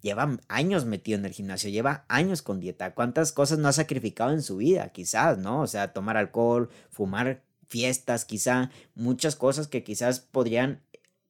lleva 0.00 0.38
años 0.46 0.84
metido 0.84 1.18
en 1.18 1.24
el 1.24 1.32
gimnasio, 1.32 1.70
lleva 1.70 2.04
años 2.06 2.40
con 2.40 2.60
dieta. 2.60 2.94
¿Cuántas 2.94 3.32
cosas 3.32 3.58
no 3.58 3.66
ha 3.66 3.72
sacrificado 3.72 4.30
en 4.30 4.42
su 4.42 4.58
vida? 4.58 4.90
Quizás, 4.90 5.38
¿no? 5.38 5.62
O 5.62 5.66
sea, 5.66 5.92
tomar 5.92 6.16
alcohol, 6.16 6.70
fumar 6.88 7.42
fiestas, 7.66 8.24
quizá, 8.24 8.70
muchas 8.94 9.34
cosas 9.34 9.66
que 9.66 9.82
quizás 9.82 10.20
podrían 10.20 10.82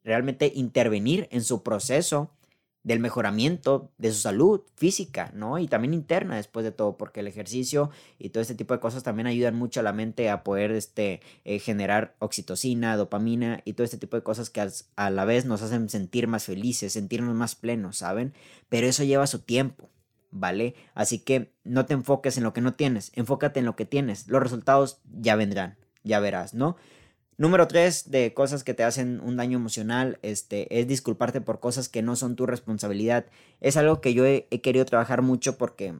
realmente 0.05 0.53
intervenir 0.55 1.29
en 1.31 1.43
su 1.43 1.63
proceso 1.63 2.31
del 2.85 2.99
mejoramiento 2.99 3.93
de 3.99 4.13
su 4.13 4.21
salud 4.21 4.63
física, 4.77 5.31
¿no? 5.35 5.59
Y 5.59 5.69
también 5.69 5.95
interna 5.95 6.37
después 6.37 6.65
de 6.65 6.73
todo, 6.73 6.97
porque 6.97 7.21
el 7.21 7.29
ejercicio 7.29 7.91
y 8.19 8.31
todo 8.31 8.43
este 8.43 8.57
tipo 8.57 8.75
de 8.75 8.81
cosas 8.81 9.03
también 9.05 9.27
ayudan 9.29 9.55
mucho 9.55 9.81
a 9.81 9.83
la 9.85 9.93
mente 9.93 10.31
a 10.31 10.43
poder 10.43 10.73
este, 10.73 11.21
eh, 11.45 11.59
generar 11.61 12.17
oxitocina, 12.19 12.97
dopamina 12.97 13.61
y 13.65 13.75
todo 13.75 13.85
este 13.85 13.99
tipo 13.99 14.17
de 14.17 14.23
cosas 14.23 14.51
que 14.51 14.69
a 14.97 15.11
la 15.11 15.25
vez 15.25 15.45
nos 15.45 15.63
hacen 15.63 15.89
sentir 15.89 16.27
más 16.27 16.45
felices, 16.45 16.93
sentirnos 16.93 17.35
más 17.37 17.55
plenos, 17.55 17.99
¿saben? 17.99 18.35
Pero 18.69 18.89
eso 18.89 19.05
lleva 19.05 19.29
su 19.29 19.41
tiempo, 19.41 19.89
¿vale? 20.33 20.75
Así 20.95 21.21
que 21.21 21.53
no 21.63 21.87
te 21.87 21.95
enfoques 21.95 22.37
en 22.37 22.43
lo 22.43 22.53
que 22.53 22.61
no 22.61 22.75
tienes, 22.75 23.13
enfócate 23.15 23.61
en 23.61 23.67
lo 23.67 23.77
que 23.77 23.85
tienes, 23.85 24.27
los 24.27 24.43
resultados 24.43 25.01
ya 25.05 25.37
vendrán, 25.37 25.77
ya 26.03 26.19
verás, 26.19 26.53
¿no? 26.53 26.77
Número 27.39 27.67
tres 27.67 28.11
de 28.11 28.35
cosas 28.35 28.63
que 28.63 28.75
te 28.75 28.85
hacen 28.85 29.21
un 29.21 29.37
daño 29.37 29.57
emocional 29.57 30.19
este, 30.23 30.79
es 30.79 30.87
disculparte 30.87 31.41
por 31.41 31.61
cosas 31.61 31.89
que 31.89 32.03
no 32.03 32.15
son 32.15 32.37
tu 32.37 32.45
responsabilidad. 32.45 33.27
Es 33.61 33.77
algo 33.77 34.01
que 34.01 34.13
yo 34.13 34.27
he, 34.27 34.47
querido 34.63 34.85
trabajar 34.85 35.23
mucho 35.23 35.57
porque 35.57 35.95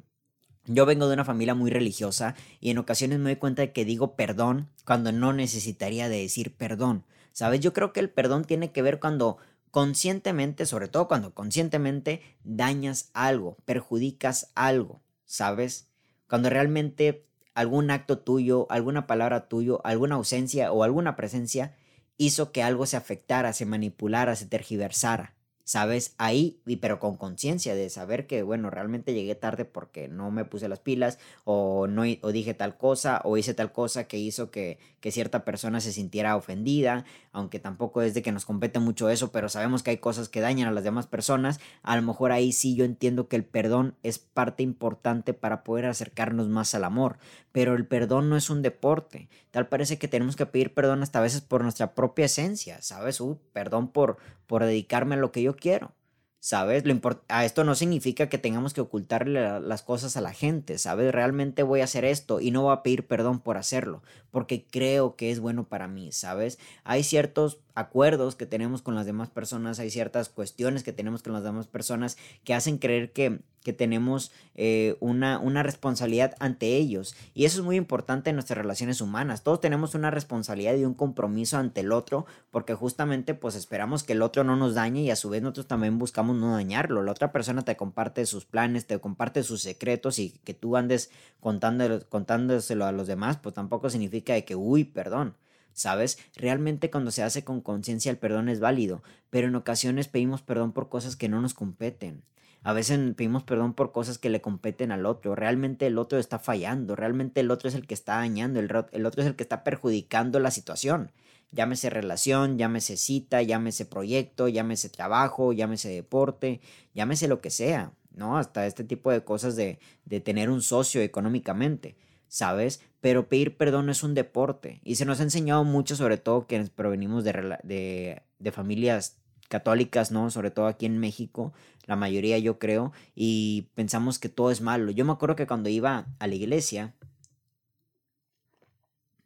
yo 0.67 0.85
vengo 0.85 1.09
de 1.09 1.15
una 1.15 1.25
familia 1.25 1.55
muy 1.55 1.71
religiosa 1.71 2.35
y 2.61 2.71
en 2.71 2.79
ocasiones 2.79 3.19
me 3.19 3.31
doy 3.31 3.37
cuenta 3.37 3.63
de 3.63 3.73
que 3.73 3.87
digo 3.87 4.15
perdón 4.15 4.69
cuando 4.85 5.11
no 5.11 5.33
necesitaría 5.33 6.09
de 6.09 6.19
decir 6.21 6.55
perdón. 6.55 7.05
¿Sabes? 7.33 7.61
Yo 7.61 7.73
creo 7.73 7.95
que 7.95 8.01
el 8.01 8.11
perdón 8.11 8.45
tiene 8.45 8.73
que 8.73 8.83
ver 8.83 9.01
cuando 9.01 9.39
conscientemente, 9.71 10.67
sobre 10.67 10.89
todo 10.89 11.09
cuando 11.09 11.33
conscientemente 11.33 12.21
dañas 12.45 13.11
algo, 13.15 13.57
perjudicas 13.65 14.53
algo, 14.55 15.01
¿sabes? 15.25 15.89
Cuando 16.29 16.51
realmente 16.51 17.25
algún 17.55 17.91
acto 17.91 18.19
tuyo, 18.19 18.67
alguna 18.71 19.07
palabra 19.07 19.49
tuyo, 19.49 19.81
alguna 19.85 20.17
ausencia 20.17 20.73
o 20.73 20.85
alguna 20.85 21.17
presencia 21.17 21.75
hizo 22.17 22.53
que 22.53 22.63
algo 22.63 22.87
se 22.87 22.97
afectara, 22.97 23.53
se 23.53 23.67
manipulara, 23.67 24.37
se 24.37 24.47
tergiversara. 24.47 25.35
¿Sabes? 25.65 26.15
Ahí, 26.19 26.61
y 26.67 26.77
pero 26.77 26.99
con 26.99 27.17
conciencia 27.17 27.75
de 27.75 27.89
saber 27.91 28.27
que, 28.27 28.43
bueno, 28.43 28.71
realmente 28.71 29.15
llegué 29.15 29.35
tarde 29.35 29.65
porque 29.65 30.09
no 30.09 30.31
me 30.31 30.45
puse 30.45 30.69
las 30.69 30.81
pilas 30.81 31.19
o, 31.45 31.87
no, 31.87 32.03
o 32.23 32.33
dije 32.33 32.55
tal 32.55 32.77
cosa 32.77 33.21
o 33.25 33.37
hice 33.37 33.55
tal 33.55 33.73
cosa 33.73 34.05
que 34.05 34.19
hizo 34.19 34.51
que, 34.51 34.79
que 35.01 35.13
cierta 35.13 35.45
persona 35.45 35.81
se 35.81 35.93
sintiera 35.93 36.37
ofendida, 36.37 37.05
aunque 37.33 37.59
tampoco 37.59 38.03
es 38.03 38.15
de 38.15 38.23
que 38.23 38.33
nos 38.33 38.45
compete 38.45 38.79
mucho 38.79 39.09
eso, 39.11 39.33
pero 39.33 39.49
sabemos 39.49 39.83
que 39.83 39.91
hay 39.91 39.99
cosas 39.99 40.29
que 40.29 40.41
dañan 40.41 40.69
a 40.69 40.73
las 40.73 40.85
demás 40.85 41.07
personas, 41.07 41.61
a 41.83 41.97
lo 41.97 42.03
mejor 42.03 42.33
ahí 42.33 42.53
sí 42.53 42.75
yo 42.75 42.85
entiendo 42.85 43.29
que 43.29 43.37
el 43.37 43.45
perdón 43.45 43.97
es 44.03 44.19
parte 44.19 44.63
importante 44.63 45.35
para 45.35 45.65
poder 45.65 45.87
acercarnos 45.87 46.49
más 46.49 46.75
al 46.75 46.85
amor, 46.85 47.19
pero 47.53 47.75
el 47.75 47.87
perdón 47.87 48.29
no 48.29 48.37
es 48.37 48.51
un 48.51 48.63
deporte, 48.63 49.29
tal 49.51 49.69
parece 49.69 49.99
que 49.99 50.09
tenemos 50.09 50.37
que 50.37 50.47
pedir 50.47 50.75
perdón 50.75 51.03
hasta 51.03 51.19
a 51.19 51.23
veces 51.23 51.41
por 51.41 51.63
nuestra 51.63 51.95
propia 51.95 52.27
esencia, 52.27 52.81
¿sabes? 52.81 53.21
Uh, 53.21 53.39
perdón 53.53 53.89
por, 53.89 54.19
por 54.53 54.67
dedicarme 54.67 55.15
a 55.15 55.19
lo 55.19 55.33
que 55.33 55.41
yo 55.41 55.57
quiero. 55.57 55.95
¿sabes? 56.39 56.85
Lo 56.85 57.01
a 57.29 57.45
esto 57.47 57.65
no 57.65 57.75
significa 57.75 58.29
que 58.29 58.37
tengamos 58.37 58.75
que 58.75 58.83
ocultarle 58.83 59.61
las 59.61 59.83
cosas 59.83 60.19
a 60.19 60.21
la 60.21 60.35
gente, 60.35 60.77
¿sabes? 60.77 61.11
Realmente 61.11 61.63
voy 61.63 61.81
a 61.81 61.85
hacer 61.85 62.05
esto 62.05 62.39
y 62.39 62.51
no 62.51 62.63
voy 62.63 62.75
a 62.75 62.83
pedir 62.83 63.07
perdón 63.07 63.41
por 63.41 63.57
hacerlo, 63.57 64.03
porque 64.31 64.67
creo 64.67 65.17
que 65.17 65.31
es 65.31 65.41
bueno 65.41 65.67
para 65.67 65.89
mí, 65.89 66.13
¿sabes? 66.13 66.59
Hay 66.85 67.03
ciertos 67.03 67.61
acuerdos 67.75 68.37
que 68.37 68.47
tenemos 68.47 68.83
con 68.83 68.95
las 68.95 69.07
demás 69.07 69.31
personas, 69.31 69.79
hay 69.79 69.91
ciertas 69.91 70.29
cuestiones 70.29 70.83
que 70.83 70.93
tenemos 70.93 71.23
con 71.23 71.33
las 71.33 71.45
demás 71.45 71.67
personas 71.67 72.17
que 72.45 72.55
hacen 72.55 72.79
creer 72.79 73.13
que, 73.13 73.41
que 73.63 73.73
tenemos 73.73 74.33
eh, 74.55 74.97
una, 75.01 75.39
una 75.39 75.63
responsabilidad 75.63 76.35
ante 76.41 76.77
ellos. 76.77 77.15
Y 77.35 77.45
eso 77.45 77.61
es 77.61 77.65
muy 77.65 77.77
importante 77.77 78.31
en 78.31 78.37
nuestras 78.37 78.59
relaciones 78.59 79.01
humanas. 79.01 79.43
Todos 79.43 79.61
tenemos 79.61 79.95
una 79.95 80.11
responsabilidad 80.11 80.75
y 80.75 80.85
un 80.85 80.95
compromiso 80.95 81.59
ante 81.59 81.81
el 81.81 81.93
otro, 81.93 82.27
porque 82.51 82.75
justamente 82.75 83.35
pues 83.35 83.55
esperamos 83.55 84.03
que 84.03 84.13
el 84.13 84.23
otro 84.23 84.45
no 84.45 84.57
nos 84.57 84.75
dañe 84.75 85.03
y 85.03 85.11
a 85.11 85.17
su 85.17 85.31
vez 85.31 85.43
nosotros 85.43 85.67
también 85.69 85.99
buscamos 85.99 86.37
no 86.37 86.53
dañarlo. 86.53 87.03
La 87.03 87.13
otra 87.13 87.33
persona 87.33 87.63
te 87.63 87.77
comparte 87.77 88.27
sus 88.27 88.45
planes, 88.45 88.87
te 88.87 88.99
comparte 89.01 89.43
sus 89.43 89.63
secretos 89.63 90.19
y 90.19 90.31
que 90.45 90.55
tú 90.55 90.77
andes 90.77 91.11
contándolo, 91.41 92.01
contándoselo 92.09 92.85
a 92.85 92.93
los 92.93 93.07
demás, 93.07 93.39
pues 93.39 93.55
tampoco 93.55 93.91
significa 93.91 94.35
de 94.35 94.45
que, 94.45 94.57
uy, 94.57 94.85
perdón. 94.85 95.37
¿Sabes? 95.75 96.19
Realmente 96.37 96.91
cuando 96.91 97.11
se 97.11 97.23
hace 97.23 97.45
con 97.45 97.61
conciencia 97.61 98.11
el 98.11 98.19
perdón 98.19 98.49
es 98.49 98.61
válido, 98.61 99.03
pero 99.31 99.49
en 99.49 99.55
ocasiones 99.55 100.09
pedimos 100.09 100.43
perdón 100.43 100.73
por 100.73 100.89
cosas 100.89 101.17
que 101.17 101.29
no 101.29 101.41
nos 101.41 101.55
competen. 101.55 102.23
A 102.65 102.73
veces 102.73 102.99
pedimos 103.17 103.43
perdón 103.43 103.75
por 103.75 103.91
cosas 103.91 104.19
que 104.19 104.31
le 104.31 104.41
competen 104.41 104.93
al 104.93 105.05
otro. 105.05 105.35
Realmente 105.35 105.87
el 105.87 105.99
otro 105.99 106.19
está 106.19 106.39
fallando, 106.39 106.95
realmente 106.95 107.41
el 107.41 107.51
otro 107.51 107.69
es 107.69 107.75
el 107.75 107.87
que 107.87 107.95
está 107.95 108.17
dañando, 108.17 108.61
el, 108.61 109.05
otro 109.07 109.23
es 109.23 109.27
el 109.27 109.35
que 109.35 109.43
está 109.43 109.65
perjudicando 109.65 110.39
la 110.39 110.53
situación. 110.53 111.11
Llámese 111.51 111.91
relación, 111.91 112.59
llámese 112.59 112.97
cita, 112.97 113.43
llámese 113.43 113.85
proyecto, 113.85 114.49
llámese 114.49 114.89
trabajo, 114.89 115.53
llámese 115.53 115.89
deporte, 115.89 116.61
llámese 116.95 117.27
lo 117.29 117.41
que 117.41 117.51
sea, 117.51 117.93
¿no? 118.15 118.39
Hasta 118.39 118.67
este 118.67 118.85
tipo 118.85 119.11
de 119.11 119.25
cosas 119.25 119.57
de, 119.57 119.79
de 120.05 120.21
tener 120.21 120.49
un 120.49 120.63
socio 120.63 121.03
económicamente. 121.03 121.97
¿Sabes? 122.33 122.81
Pero 123.03 123.29
pedir 123.29 123.59
perdón 123.59 123.91
es 123.91 124.03
un 124.03 124.15
deporte 124.15 124.81
y 124.85 124.95
se 124.95 125.05
nos 125.05 125.21
ha 125.21 125.23
enseñado 125.23 125.65
mucho, 125.65 125.97
sobre 125.97 126.17
todo 126.17 126.47
quienes 126.47 126.71
provenimos 126.71 127.25
de, 127.25 128.23
de, 128.39 128.53
familias 128.53 129.19
católicas, 129.51 130.11
¿no? 130.11 130.31
Sobre 130.31 130.51
todo 130.51 130.67
aquí 130.67 130.87
en 130.87 130.99
México, 130.99 131.53
la 131.85 131.95
mayoría 131.95 132.39
yo 132.39 132.59
creo, 132.59 132.93
y 133.15 133.69
pensamos 133.75 134.19
que 134.19 134.31
todo 134.31 134.51
es 134.51 134.63
malo. 134.63 134.91
Yo 134.93 135.05
me 135.05 135.13
acuerdo 135.13 135.37
que 135.37 135.47
cuando 135.47 135.69
iba 135.69 136.07
a 136.19 136.27
la 136.27 136.35
iglesia, 136.35 136.95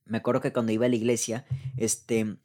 me 0.04 0.18
acuerdo 0.18 0.40
que 0.40 0.52
cuando 0.52 0.72
iba 0.72 0.86
a 0.86 0.88
la 0.88 0.96
iglesia, 0.96 1.44
este, 1.76 2.38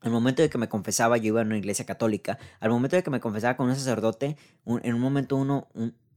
al 0.00 0.12
momento 0.12 0.42
de 0.42 0.48
que 0.48 0.58
me 0.58 0.68
confesaba, 0.68 1.16
yo 1.16 1.26
iba 1.26 1.40
a 1.40 1.44
una 1.44 1.58
iglesia 1.58 1.86
católica, 1.86 2.38
al 2.60 2.70
momento 2.70 2.94
de 2.94 3.02
que 3.02 3.10
me 3.10 3.18
confesaba 3.18 3.56
con 3.56 3.68
un 3.68 3.74
sacerdote, 3.74 4.36
en 4.64 4.94
un 4.94 5.00
momento 5.00 5.34
uno, 5.34 5.66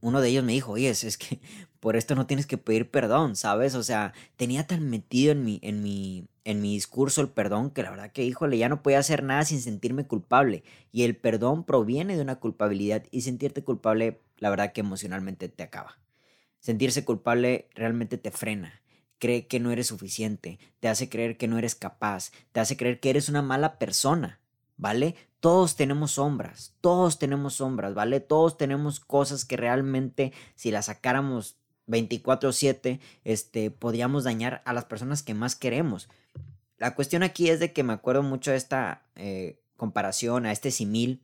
uno 0.00 0.20
de 0.20 0.28
ellos 0.28 0.44
me 0.44 0.52
dijo, 0.52 0.72
oye, 0.72 0.88
es 0.90 1.18
que 1.18 1.40
por 1.80 1.96
esto 1.96 2.14
no 2.14 2.26
tienes 2.26 2.46
que 2.46 2.58
pedir 2.58 2.90
perdón, 2.90 3.36
¿sabes? 3.36 3.74
O 3.74 3.82
sea, 3.82 4.12
tenía 4.36 4.66
tan 4.66 4.88
metido 4.88 5.32
en 5.32 5.44
mi, 5.44 5.58
en 5.62 5.82
mi, 5.82 6.28
en 6.44 6.60
mi 6.60 6.74
discurso 6.74 7.20
el 7.20 7.28
perdón 7.28 7.70
que 7.70 7.82
la 7.82 7.90
verdad 7.90 8.12
que, 8.12 8.24
híjole, 8.24 8.58
ya 8.58 8.68
no 8.68 8.82
podía 8.82 8.98
hacer 8.98 9.22
nada 9.22 9.44
sin 9.44 9.60
sentirme 9.60 10.06
culpable. 10.06 10.64
Y 10.92 11.04
el 11.04 11.16
perdón 11.16 11.64
proviene 11.64 12.16
de 12.16 12.22
una 12.22 12.36
culpabilidad 12.36 13.04
y 13.10 13.22
sentirte 13.22 13.62
culpable, 13.64 14.20
la 14.38 14.50
verdad 14.50 14.72
que 14.72 14.80
emocionalmente 14.80 15.48
te 15.48 15.62
acaba. 15.62 15.98
Sentirse 16.60 17.04
culpable 17.04 17.68
realmente 17.74 18.18
te 18.18 18.30
frena. 18.30 18.82
Cree 19.18 19.46
que 19.46 19.60
no 19.60 19.72
eres 19.72 19.88
suficiente, 19.88 20.58
te 20.80 20.88
hace 20.88 21.08
creer 21.08 21.36
que 21.36 21.48
no 21.48 21.58
eres 21.58 21.74
capaz, 21.74 22.30
te 22.52 22.60
hace 22.60 22.76
creer 22.76 23.00
que 23.00 23.10
eres 23.10 23.28
una 23.28 23.42
mala 23.42 23.78
persona, 23.78 24.40
¿vale? 24.76 25.16
Todos 25.40 25.76
tenemos 25.76 26.12
sombras, 26.12 26.74
todos 26.80 27.18
tenemos 27.18 27.54
sombras, 27.54 27.94
¿vale? 27.94 28.20
Todos 28.20 28.56
tenemos 28.56 29.00
cosas 29.00 29.44
que 29.44 29.56
realmente 29.56 30.32
si 30.56 30.70
las 30.70 30.86
sacáramos 30.86 31.56
24/7, 31.86 33.00
este, 33.24 33.70
podríamos 33.70 34.24
dañar 34.24 34.62
a 34.64 34.72
las 34.72 34.84
personas 34.84 35.22
que 35.22 35.34
más 35.34 35.54
queremos. 35.54 36.08
La 36.76 36.94
cuestión 36.94 37.22
aquí 37.22 37.48
es 37.50 37.60
de 37.60 37.72
que 37.72 37.82
me 37.82 37.92
acuerdo 37.92 38.22
mucho 38.22 38.50
de 38.50 38.56
esta 38.56 39.02
eh, 39.16 39.60
comparación, 39.76 40.46
a 40.46 40.52
este 40.52 40.70
simil 40.70 41.22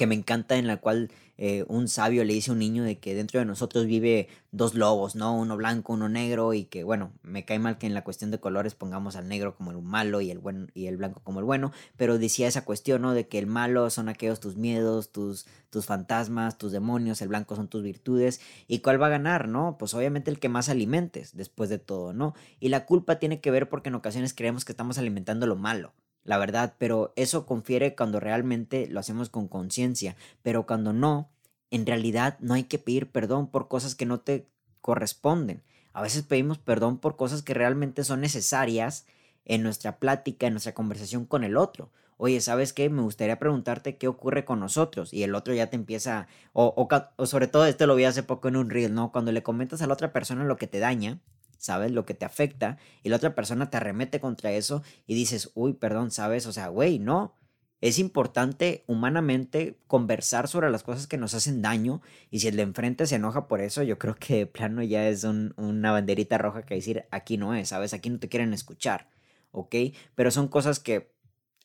que 0.00 0.06
me 0.06 0.14
encanta 0.14 0.56
en 0.56 0.66
la 0.66 0.78
cual 0.78 1.10
eh, 1.36 1.66
un 1.68 1.86
sabio 1.86 2.24
le 2.24 2.32
dice 2.32 2.50
a 2.50 2.54
un 2.54 2.58
niño 2.58 2.84
de 2.84 2.98
que 2.98 3.14
dentro 3.14 3.38
de 3.38 3.44
nosotros 3.44 3.84
vive 3.84 4.28
dos 4.50 4.74
lobos, 4.74 5.14
¿no? 5.14 5.36
Uno 5.36 5.58
blanco, 5.58 5.92
uno 5.92 6.08
negro 6.08 6.54
y 6.54 6.64
que 6.64 6.84
bueno, 6.84 7.12
me 7.22 7.44
cae 7.44 7.58
mal 7.58 7.76
que 7.76 7.86
en 7.86 7.92
la 7.92 8.02
cuestión 8.02 8.30
de 8.30 8.40
colores 8.40 8.74
pongamos 8.74 9.14
al 9.14 9.28
negro 9.28 9.54
como 9.54 9.72
el 9.72 9.82
malo 9.82 10.22
y 10.22 10.30
el, 10.30 10.40
y 10.72 10.86
el 10.86 10.96
blanco 10.96 11.20
como 11.22 11.40
el 11.40 11.44
bueno, 11.44 11.70
pero 11.98 12.16
decía 12.16 12.48
esa 12.48 12.64
cuestión, 12.64 13.02
¿no? 13.02 13.12
De 13.12 13.28
que 13.28 13.38
el 13.38 13.46
malo 13.46 13.90
son 13.90 14.08
aquellos 14.08 14.40
tus 14.40 14.56
miedos, 14.56 15.12
tus, 15.12 15.44
tus 15.68 15.84
fantasmas, 15.84 16.56
tus 16.56 16.72
demonios, 16.72 17.20
el 17.20 17.28
blanco 17.28 17.54
son 17.54 17.68
tus 17.68 17.82
virtudes 17.82 18.40
y 18.68 18.78
cuál 18.78 19.02
va 19.02 19.08
a 19.08 19.10
ganar, 19.10 19.48
¿no? 19.48 19.76
Pues 19.78 19.92
obviamente 19.92 20.30
el 20.30 20.38
que 20.38 20.48
más 20.48 20.70
alimentes 20.70 21.36
después 21.36 21.68
de 21.68 21.78
todo, 21.78 22.14
¿no? 22.14 22.34
Y 22.58 22.70
la 22.70 22.86
culpa 22.86 23.18
tiene 23.18 23.42
que 23.42 23.50
ver 23.50 23.68
porque 23.68 23.90
en 23.90 23.96
ocasiones 23.96 24.32
creemos 24.32 24.64
que 24.64 24.72
estamos 24.72 24.96
alimentando 24.96 25.46
lo 25.46 25.56
malo 25.56 25.92
la 26.24 26.38
verdad, 26.38 26.74
pero 26.78 27.12
eso 27.16 27.46
confiere 27.46 27.94
cuando 27.94 28.20
realmente 28.20 28.86
lo 28.88 29.00
hacemos 29.00 29.30
con 29.30 29.48
conciencia, 29.48 30.16
pero 30.42 30.66
cuando 30.66 30.92
no, 30.92 31.30
en 31.70 31.86
realidad 31.86 32.36
no 32.40 32.54
hay 32.54 32.64
que 32.64 32.78
pedir 32.78 33.10
perdón 33.10 33.50
por 33.50 33.68
cosas 33.68 33.94
que 33.94 34.06
no 34.06 34.20
te 34.20 34.46
corresponden. 34.80 35.62
A 35.92 36.02
veces 36.02 36.22
pedimos 36.22 36.58
perdón 36.58 36.98
por 36.98 37.16
cosas 37.16 37.42
que 37.42 37.54
realmente 37.54 38.04
son 38.04 38.20
necesarias 38.20 39.06
en 39.44 39.62
nuestra 39.62 39.98
plática, 39.98 40.46
en 40.46 40.54
nuestra 40.54 40.74
conversación 40.74 41.24
con 41.26 41.44
el 41.44 41.56
otro. 41.56 41.90
Oye, 42.16 42.40
¿sabes 42.40 42.72
qué? 42.72 42.90
Me 42.90 43.02
gustaría 43.02 43.38
preguntarte 43.38 43.96
qué 43.96 44.06
ocurre 44.06 44.44
con 44.44 44.60
nosotros. 44.60 45.14
Y 45.14 45.22
el 45.22 45.34
otro 45.34 45.54
ya 45.54 45.68
te 45.70 45.76
empieza, 45.76 46.28
o, 46.52 46.74
o, 47.16 47.26
sobre 47.26 47.46
todo 47.46 47.64
esto 47.64 47.86
lo 47.86 47.94
vi 47.94 48.04
hace 48.04 48.22
poco 48.22 48.48
en 48.48 48.56
un 48.56 48.68
reel, 48.68 48.94
¿no? 48.94 49.10
Cuando 49.10 49.32
le 49.32 49.42
comentas 49.42 49.80
a 49.80 49.86
la 49.86 49.94
otra 49.94 50.12
persona 50.12 50.44
lo 50.44 50.58
que 50.58 50.66
te 50.66 50.80
daña, 50.80 51.18
¿sabes? 51.60 51.92
Lo 51.92 52.06
que 52.06 52.14
te 52.14 52.24
afecta 52.24 52.78
y 53.02 53.10
la 53.10 53.16
otra 53.16 53.34
persona 53.34 53.70
te 53.70 53.76
arremete 53.76 54.18
contra 54.18 54.50
eso 54.50 54.82
y 55.06 55.14
dices, 55.14 55.52
uy, 55.54 55.74
perdón, 55.74 56.10
¿sabes? 56.10 56.46
O 56.46 56.52
sea, 56.52 56.68
güey, 56.68 56.98
no. 56.98 57.36
Es 57.82 57.98
importante 57.98 58.84
humanamente 58.86 59.78
conversar 59.86 60.48
sobre 60.48 60.70
las 60.70 60.82
cosas 60.82 61.06
que 61.06 61.16
nos 61.16 61.32
hacen 61.34 61.62
daño 61.62 62.02
y 62.30 62.40
si 62.40 62.48
el 62.48 62.56
de 62.56 62.62
enfrente 62.62 63.06
se 63.06 63.14
enoja 63.16 63.46
por 63.48 63.60
eso, 63.62 63.82
yo 63.82 63.98
creo 63.98 64.16
que 64.16 64.36
de 64.36 64.46
plano 64.46 64.82
ya 64.82 65.08
es 65.08 65.24
una 65.24 65.92
banderita 65.92 66.36
roja 66.36 66.62
que 66.62 66.74
decir, 66.74 67.04
aquí 67.10 67.38
no 67.38 67.54
es, 67.54 67.68
¿sabes? 67.68 67.94
Aquí 67.94 68.10
no 68.10 68.18
te 68.18 68.28
quieren 68.28 68.52
escuchar, 68.52 69.08
¿ok? 69.52 69.74
Pero 70.14 70.30
son 70.30 70.48
cosas 70.48 70.78
que 70.78 71.10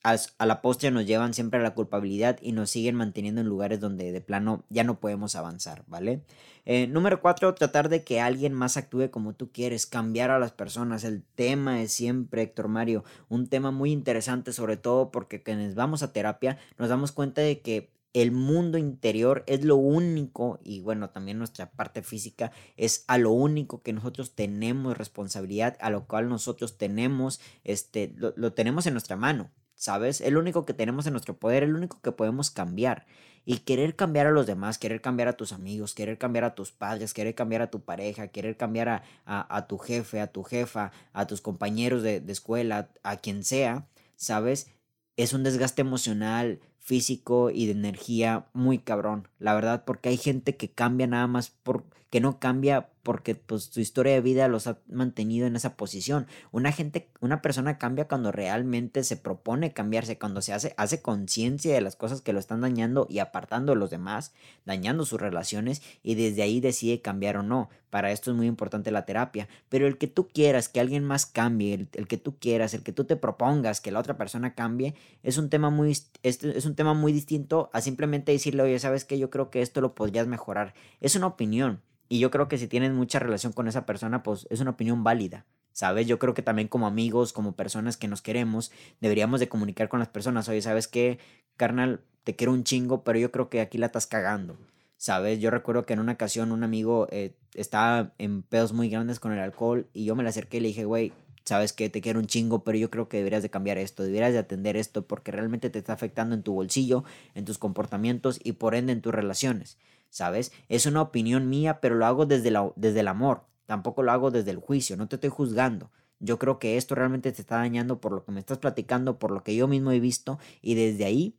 a 0.05 0.45
la 0.45 0.61
postre 0.61 0.91
nos 0.91 1.07
llevan 1.07 1.33
siempre 1.33 1.59
a 1.59 1.63
la 1.63 1.73
culpabilidad 1.73 2.37
y 2.39 2.51
nos 2.51 2.69
siguen 2.69 2.95
manteniendo 2.95 3.41
en 3.41 3.47
lugares 3.47 3.79
donde 3.79 4.11
de 4.11 4.21
plano 4.21 4.63
ya 4.69 4.83
no 4.83 4.99
podemos 4.99 5.35
avanzar, 5.35 5.83
¿vale? 5.87 6.21
Eh, 6.65 6.85
número 6.87 7.21
cuatro, 7.21 7.55
tratar 7.55 7.89
de 7.89 8.03
que 8.03 8.21
alguien 8.21 8.53
más 8.53 8.77
actúe 8.77 9.09
como 9.09 9.33
tú 9.33 9.51
quieres, 9.51 9.87
cambiar 9.87 10.29
a 10.29 10.37
las 10.37 10.51
personas. 10.51 11.03
El 11.03 11.23
tema 11.23 11.81
es 11.81 11.91
siempre, 11.91 12.43
Héctor 12.43 12.67
Mario, 12.67 13.03
un 13.29 13.47
tema 13.47 13.71
muy 13.71 13.91
interesante, 13.91 14.53
sobre 14.53 14.77
todo 14.77 15.09
porque 15.09 15.41
quienes 15.41 15.73
vamos 15.73 16.03
a 16.03 16.13
terapia 16.13 16.59
nos 16.77 16.89
damos 16.89 17.11
cuenta 17.11 17.41
de 17.41 17.61
que 17.61 17.91
el 18.13 18.31
mundo 18.31 18.77
interior 18.77 19.43
es 19.47 19.65
lo 19.65 19.75
único, 19.75 20.59
y 20.63 20.81
bueno, 20.81 21.09
también 21.09 21.37
nuestra 21.37 21.71
parte 21.71 22.01
física 22.01 22.51
es 22.77 23.03
a 23.07 23.17
lo 23.17 23.31
único 23.31 23.81
que 23.81 23.91
nosotros 23.91 24.35
tenemos 24.35 24.97
responsabilidad, 24.97 25.77
a 25.81 25.89
lo 25.89 26.05
cual 26.05 26.29
nosotros 26.29 26.77
tenemos, 26.77 27.41
este, 27.63 28.13
lo 28.15 28.53
tenemos 28.53 28.85
en 28.85 28.93
nuestra 28.93 29.17
mano. 29.17 29.51
¿Sabes? 29.75 30.21
El 30.21 30.37
único 30.37 30.65
que 30.65 30.73
tenemos 30.73 31.05
en 31.05 31.13
nuestro 31.13 31.37
poder, 31.37 31.63
el 31.63 31.75
único 31.75 32.01
que 32.01 32.11
podemos 32.11 32.49
cambiar. 32.51 33.05
Y 33.47 33.59
querer 33.59 33.95
cambiar 33.95 34.25
a 34.25 34.31
los 34.31 34.47
demás, 34.47 34.79
querer 34.79 35.01
cambiar 35.01 35.27
a 35.27 35.33
tus 35.37 35.53
amigos, 35.53 35.93
querer 35.93 36.17
cambiar 36.17 36.45
a 36.45 36.55
tus 36.55 36.71
padres, 36.71 37.13
querer 37.13 37.35
cambiar 37.35 37.61
a 37.61 37.69
tu 37.69 37.81
pareja, 37.81 38.29
querer 38.29 38.57
cambiar 38.57 38.89
a, 38.89 39.03
a, 39.25 39.67
tu 39.67 39.77
jefe, 39.77 40.19
a 40.19 40.27
tu 40.27 40.43
jefa, 40.43 40.91
a 41.13 41.27
tus 41.27 41.41
compañeros 41.41 42.01
de, 42.01 42.21
de 42.21 42.33
escuela, 42.33 42.89
a 43.03 43.17
quien 43.17 43.43
sea, 43.43 43.87
¿sabes? 44.15 44.71
Es 45.15 45.33
un 45.33 45.43
desgaste 45.43 45.81
emocional, 45.81 46.59
físico 46.79 47.49
y 47.49 47.65
de 47.65 47.73
energía 47.73 48.47
muy 48.53 48.77
cabrón, 48.77 49.27
la 49.39 49.55
verdad, 49.55 49.85
porque 49.85 50.09
hay 50.09 50.17
gente 50.17 50.55
que 50.55 50.71
cambia 50.71 51.07
nada 51.07 51.25
más 51.25 51.49
por 51.49 51.83
que 52.09 52.21
no 52.21 52.39
cambia 52.39 52.89
porque 53.05 53.35
pues 53.35 53.65
su 53.65 53.81
historia 53.81 54.13
de 54.13 54.21
vida 54.21 54.47
los 54.47 54.65
ha 54.65 54.79
mantenido 54.87 55.45
en 55.45 55.55
esa 55.55 55.77
posición. 55.77 56.25
Una 56.51 56.71
gente, 56.71 57.07
una 57.19 57.39
persona 57.39 57.77
cambia 57.77 58.07
cuando 58.07 58.31
realmente 58.31 59.03
se 59.03 59.15
propone 59.15 59.73
cambiarse, 59.73 60.17
cuando 60.17 60.41
se 60.41 60.53
hace, 60.53 60.73
hace 60.75 61.03
conciencia 61.03 61.75
de 61.75 61.81
las 61.81 61.95
cosas 61.95 62.21
que 62.21 62.33
lo 62.33 62.39
están 62.39 62.61
dañando 62.61 63.05
y 63.07 63.19
apartando 63.19 63.73
a 63.73 63.75
los 63.75 63.91
demás, 63.91 64.33
dañando 64.65 65.05
sus 65.05 65.21
relaciones 65.21 65.83
y 66.01 66.15
desde 66.15 66.41
ahí 66.41 66.59
decide 66.61 67.01
cambiar 67.01 67.37
o 67.37 67.43
no. 67.43 67.69
Para 67.91 68.11
esto 68.11 68.31
es 68.31 68.37
muy 68.37 68.47
importante 68.47 68.89
la 68.89 69.05
terapia. 69.05 69.47
Pero 69.69 69.85
el 69.85 69.99
que 69.99 70.07
tú 70.07 70.27
quieras 70.27 70.67
que 70.67 70.79
alguien 70.79 71.03
más 71.03 71.27
cambie, 71.27 71.87
el, 71.93 72.07
que 72.07 72.17
tú 72.17 72.39
quieras, 72.39 72.73
el 72.73 72.81
que 72.81 72.91
tú 72.91 73.03
te 73.03 73.17
propongas 73.17 73.81
que 73.81 73.91
la 73.91 73.99
otra 73.99 74.17
persona 74.17 74.55
cambie, 74.55 74.95
es 75.21 75.37
un 75.37 75.51
tema 75.51 75.69
muy, 75.69 75.91
es, 75.91 76.43
es 76.43 76.65
un 76.65 76.73
tema 76.73 76.95
muy 76.95 77.13
distinto 77.13 77.69
a 77.71 77.81
simplemente 77.81 78.31
decirle, 78.31 78.63
oye, 78.63 78.79
¿sabes 78.79 79.05
qué? 79.05 79.19
Yo 79.19 79.29
creo 79.29 79.51
que 79.51 79.61
esto 79.61 79.79
lo 79.79 79.93
podrías 79.93 80.25
mejorar. 80.25 80.73
Es 81.01 81.15
una 81.15 81.27
opinión. 81.27 81.81
Y 82.09 82.19
yo 82.19 82.31
creo 82.31 82.47
que 82.47 82.57
si 82.57 82.67
tienes 82.67 82.91
mucha 82.91 83.19
relación 83.19 83.53
con 83.53 83.67
esa 83.67 83.85
persona, 83.85 84.23
pues 84.23 84.47
es 84.49 84.59
una 84.59 84.71
opinión 84.71 85.03
válida, 85.03 85.45
¿Sabes? 85.75 86.07
Yo 86.07 86.19
creo 86.19 86.33
que 86.33 86.41
también 86.41 86.69
como 86.69 86.87
amigos, 86.87 87.33
como 87.33 87.57
personas 87.57 87.97
que 87.97 88.07
nos 88.07 88.21
queremos, 88.21 88.71
deberíamos 89.01 89.41
de 89.41 89.49
comunicar 89.49 89.89
con 89.89 89.99
las 89.99 90.07
personas. 90.07 90.47
Oye, 90.47 90.61
¿sabes 90.61 90.87
qué? 90.87 91.19
Carnal, 91.57 91.99
te 92.23 92.33
quiero 92.33 92.53
un 92.53 92.63
chingo, 92.63 93.03
pero 93.03 93.19
yo 93.19 93.29
creo 93.29 93.49
que 93.49 93.59
aquí 93.59 93.77
la 93.77 93.87
estás 93.87 94.07
cagando. 94.07 94.57
¿Sabes? 94.95 95.41
Yo 95.41 95.51
recuerdo 95.51 95.85
que 95.85 95.91
en 95.91 95.99
una 95.99 96.13
ocasión 96.13 96.53
un 96.53 96.63
amigo 96.63 97.07
eh, 97.11 97.35
estaba 97.55 98.13
en 98.19 98.41
pedos 98.41 98.71
muy 98.71 98.87
grandes 98.87 99.19
con 99.19 99.33
el 99.33 99.39
alcohol 99.39 99.87
y 99.91 100.05
yo 100.05 100.15
me 100.15 100.23
le 100.23 100.29
acerqué 100.29 100.57
y 100.57 100.59
le 100.61 100.67
dije, 100.69 100.85
güey, 100.85 101.11
sabes 101.43 101.73
que 101.73 101.89
te 101.89 102.01
quiero 102.01 102.19
un 102.19 102.25
chingo, 102.25 102.63
pero 102.63 102.77
yo 102.77 102.89
creo 102.89 103.07
que 103.07 103.17
deberías 103.17 103.43
de 103.43 103.49
cambiar 103.49 103.77
esto, 103.77 104.03
deberías 104.03 104.33
de 104.33 104.39
atender 104.39 104.77
esto 104.77 105.05
porque 105.05 105.31
realmente 105.31 105.69
te 105.69 105.79
está 105.79 105.93
afectando 105.93 106.35
en 106.35 106.41
tu 106.41 106.53
bolsillo, 106.53 107.03
en 107.35 107.45
tus 107.45 107.57
comportamientos 107.57 108.39
y 108.43 108.53
por 108.53 108.75
ende 108.75 108.93
en 108.93 109.01
tus 109.01 109.13
relaciones, 109.13 109.77
¿sabes? 110.15 110.53
Es 110.69 110.85
una 110.85 111.01
opinión 111.01 111.49
mía, 111.49 111.81
pero 111.81 111.95
lo 111.95 112.05
hago 112.05 112.25
desde, 112.25 112.53
desde 112.77 112.99
el 113.01 113.09
amor, 113.09 113.43
tampoco 113.65 114.01
lo 114.01 114.13
hago 114.13 114.31
desde 114.31 114.51
el 114.51 114.59
juicio, 114.59 114.95
no 114.95 115.09
te 115.09 115.17
estoy 115.17 115.29
juzgando. 115.29 115.91
Yo 116.19 116.39
creo 116.39 116.57
que 116.57 116.77
esto 116.77 116.95
realmente 116.95 117.33
te 117.33 117.41
está 117.41 117.57
dañando 117.57 117.99
por 117.99 118.13
lo 118.13 118.23
que 118.23 118.31
me 118.31 118.39
estás 118.39 118.59
platicando, 118.59 119.19
por 119.19 119.31
lo 119.31 119.43
que 119.43 119.57
yo 119.57 119.67
mismo 119.67 119.91
he 119.91 119.99
visto 119.99 120.39
y 120.61 120.75
desde 120.75 121.03
ahí 121.03 121.35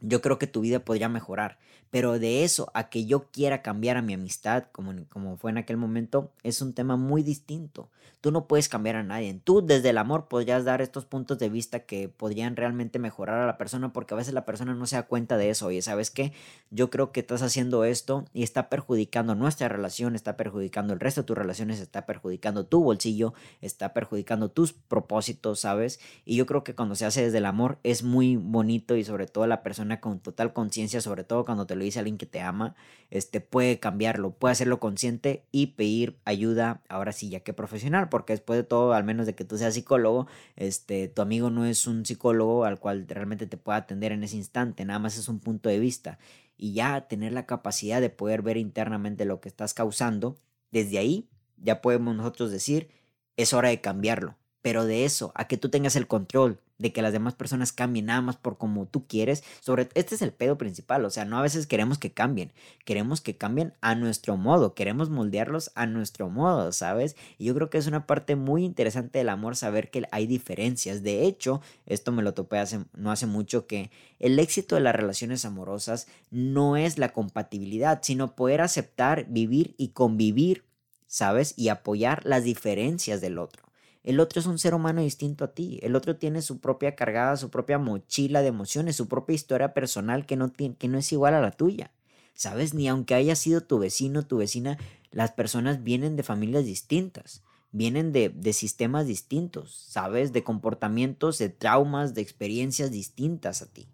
yo 0.00 0.20
creo 0.20 0.38
que 0.38 0.46
tu 0.46 0.60
vida 0.60 0.80
podría 0.80 1.08
mejorar. 1.08 1.58
Pero 1.90 2.18
de 2.18 2.42
eso 2.42 2.72
a 2.74 2.88
que 2.88 3.06
yo 3.06 3.30
quiera 3.30 3.62
cambiar 3.62 3.96
a 3.96 4.02
mi 4.02 4.14
amistad, 4.14 4.64
como, 4.72 4.92
como 5.08 5.36
fue 5.36 5.52
en 5.52 5.58
aquel 5.58 5.76
momento, 5.76 6.32
es 6.42 6.60
un 6.60 6.72
tema 6.72 6.96
muy 6.96 7.22
distinto. 7.22 7.88
Tú 8.20 8.32
no 8.32 8.48
puedes 8.48 8.68
cambiar 8.70 8.96
a 8.96 9.02
nadie. 9.02 9.38
Tú 9.44 9.64
desde 9.64 9.90
el 9.90 9.98
amor 9.98 10.28
podrías 10.28 10.64
dar 10.64 10.80
estos 10.80 11.04
puntos 11.04 11.38
de 11.38 11.50
vista 11.50 11.80
que 11.80 12.08
podrían 12.08 12.56
realmente 12.56 12.98
mejorar 12.98 13.38
a 13.38 13.46
la 13.46 13.58
persona 13.58 13.92
porque 13.92 14.14
a 14.14 14.16
veces 14.16 14.32
la 14.32 14.46
persona 14.46 14.74
no 14.74 14.86
se 14.86 14.96
da 14.96 15.02
cuenta 15.02 15.36
de 15.36 15.50
eso. 15.50 15.66
Oye, 15.66 15.82
¿sabes 15.82 16.10
qué? 16.10 16.32
Yo 16.70 16.88
creo 16.88 17.12
que 17.12 17.20
estás 17.20 17.42
haciendo 17.42 17.84
esto 17.84 18.24
y 18.32 18.42
está 18.42 18.70
perjudicando 18.70 19.34
nuestra 19.34 19.68
relación, 19.68 20.14
está 20.14 20.38
perjudicando 20.38 20.94
el 20.94 21.00
resto 21.00 21.20
de 21.20 21.26
tus 21.26 21.36
relaciones, 21.36 21.80
está 21.80 22.06
perjudicando 22.06 22.64
tu 22.66 22.82
bolsillo, 22.82 23.34
está 23.60 23.92
perjudicando 23.92 24.50
tus 24.50 24.72
propósitos, 24.72 25.60
¿sabes? 25.60 26.00
Y 26.24 26.36
yo 26.36 26.46
creo 26.46 26.64
que 26.64 26.74
cuando 26.74 26.94
se 26.94 27.04
hace 27.04 27.22
desde 27.22 27.38
el 27.38 27.46
amor 27.46 27.78
es 27.82 28.02
muy 28.02 28.36
bonito 28.36 28.96
y 28.96 29.04
sobre 29.04 29.26
todo 29.26 29.46
la 29.46 29.62
persona 29.62 29.83
con 30.00 30.20
total 30.20 30.52
conciencia, 30.52 31.00
sobre 31.00 31.24
todo 31.24 31.44
cuando 31.44 31.66
te 31.66 31.76
lo 31.76 31.84
dice 31.84 31.98
alguien 31.98 32.18
que 32.18 32.26
te 32.26 32.40
ama, 32.40 32.74
este, 33.10 33.40
puede 33.40 33.78
cambiarlo, 33.78 34.32
puede 34.32 34.52
hacerlo 34.52 34.80
consciente 34.80 35.44
y 35.52 35.68
pedir 35.68 36.18
ayuda, 36.24 36.82
ahora 36.88 37.12
sí, 37.12 37.28
ya 37.28 37.40
que 37.40 37.52
profesional, 37.52 38.08
porque 38.08 38.32
después 38.32 38.58
de 38.58 38.64
todo, 38.64 38.92
al 38.94 39.04
menos 39.04 39.26
de 39.26 39.34
que 39.34 39.44
tú 39.44 39.58
seas 39.58 39.74
psicólogo, 39.74 40.26
este, 40.56 41.08
tu 41.08 41.22
amigo 41.22 41.50
no 41.50 41.64
es 41.64 41.86
un 41.86 42.04
psicólogo 42.04 42.64
al 42.64 42.78
cual 42.80 43.06
realmente 43.08 43.46
te 43.46 43.56
pueda 43.56 43.78
atender 43.78 44.12
en 44.12 44.24
ese 44.24 44.36
instante, 44.36 44.84
nada 44.84 44.98
más 44.98 45.16
es 45.18 45.28
un 45.28 45.40
punto 45.40 45.68
de 45.68 45.78
vista. 45.78 46.18
Y 46.56 46.72
ya 46.72 47.08
tener 47.08 47.32
la 47.32 47.46
capacidad 47.46 48.00
de 48.00 48.10
poder 48.10 48.42
ver 48.42 48.56
internamente 48.56 49.24
lo 49.24 49.40
que 49.40 49.48
estás 49.48 49.74
causando, 49.74 50.36
desde 50.70 50.98
ahí 50.98 51.28
ya 51.56 51.80
podemos 51.80 52.14
nosotros 52.14 52.50
decir, 52.50 52.90
es 53.36 53.52
hora 53.52 53.70
de 53.70 53.80
cambiarlo. 53.80 54.36
Pero 54.62 54.84
de 54.86 55.04
eso, 55.04 55.32
a 55.34 55.46
que 55.46 55.56
tú 55.56 55.68
tengas 55.68 55.96
el 55.96 56.06
control 56.06 56.60
de 56.78 56.92
que 56.92 57.02
las 57.02 57.12
demás 57.12 57.34
personas 57.34 57.72
cambien 57.72 58.06
nada 58.06 58.20
más 58.20 58.36
por 58.36 58.58
como 58.58 58.86
tú 58.86 59.06
quieres. 59.06 59.44
Sobre 59.60 59.88
este 59.94 60.14
es 60.14 60.22
el 60.22 60.32
pedo 60.32 60.58
principal, 60.58 61.04
o 61.04 61.10
sea, 61.10 61.24
no 61.24 61.38
a 61.38 61.42
veces 61.42 61.66
queremos 61.66 61.98
que 61.98 62.12
cambien, 62.12 62.52
queremos 62.84 63.20
que 63.20 63.36
cambien 63.36 63.74
a 63.80 63.94
nuestro 63.94 64.36
modo, 64.36 64.74
queremos 64.74 65.10
moldearlos 65.10 65.70
a 65.74 65.86
nuestro 65.86 66.28
modo, 66.30 66.72
¿sabes? 66.72 67.16
Y 67.38 67.46
yo 67.46 67.54
creo 67.54 67.70
que 67.70 67.78
es 67.78 67.86
una 67.86 68.06
parte 68.06 68.36
muy 68.36 68.64
interesante 68.64 69.18
del 69.18 69.28
amor 69.28 69.56
saber 69.56 69.90
que 69.90 70.04
hay 70.10 70.26
diferencias. 70.26 71.02
De 71.02 71.24
hecho, 71.24 71.60
esto 71.86 72.12
me 72.12 72.22
lo 72.22 72.34
topé 72.34 72.58
hace 72.58 72.84
no 72.94 73.10
hace 73.10 73.26
mucho 73.26 73.66
que 73.66 73.90
el 74.18 74.38
éxito 74.38 74.74
de 74.74 74.80
las 74.80 74.94
relaciones 74.94 75.44
amorosas 75.44 76.06
no 76.30 76.76
es 76.76 76.98
la 76.98 77.12
compatibilidad, 77.12 78.00
sino 78.02 78.34
poder 78.34 78.60
aceptar, 78.60 79.26
vivir 79.28 79.74
y 79.78 79.88
convivir, 79.88 80.64
¿sabes? 81.06 81.54
Y 81.56 81.68
apoyar 81.68 82.24
las 82.24 82.44
diferencias 82.44 83.20
del 83.20 83.38
otro. 83.38 83.63
El 84.04 84.20
otro 84.20 84.38
es 84.38 84.46
un 84.46 84.58
ser 84.58 84.74
humano 84.74 85.00
distinto 85.00 85.44
a 85.44 85.54
ti. 85.54 85.80
El 85.82 85.96
otro 85.96 86.16
tiene 86.16 86.42
su 86.42 86.60
propia 86.60 86.94
cargada, 86.94 87.38
su 87.38 87.48
propia 87.48 87.78
mochila 87.78 88.42
de 88.42 88.48
emociones, 88.48 88.96
su 88.96 89.08
propia 89.08 89.34
historia 89.34 89.72
personal 89.72 90.26
que 90.26 90.36
no, 90.36 90.50
tiene, 90.50 90.76
que 90.76 90.88
no 90.88 90.98
es 90.98 91.10
igual 91.10 91.32
a 91.32 91.40
la 91.40 91.50
tuya. 91.50 91.90
¿Sabes? 92.34 92.74
Ni 92.74 92.86
aunque 92.86 93.14
haya 93.14 93.34
sido 93.34 93.62
tu 93.62 93.78
vecino, 93.78 94.26
tu 94.26 94.36
vecina, 94.36 94.76
las 95.10 95.32
personas 95.32 95.82
vienen 95.82 96.16
de 96.16 96.22
familias 96.22 96.66
distintas, 96.66 97.42
vienen 97.70 98.12
de, 98.12 98.28
de 98.28 98.52
sistemas 98.52 99.06
distintos, 99.06 99.74
¿sabes? 99.88 100.32
De 100.32 100.44
comportamientos, 100.44 101.38
de 101.38 101.48
traumas, 101.48 102.12
de 102.12 102.20
experiencias 102.20 102.90
distintas 102.90 103.62
a 103.62 103.72
ti. 103.72 103.88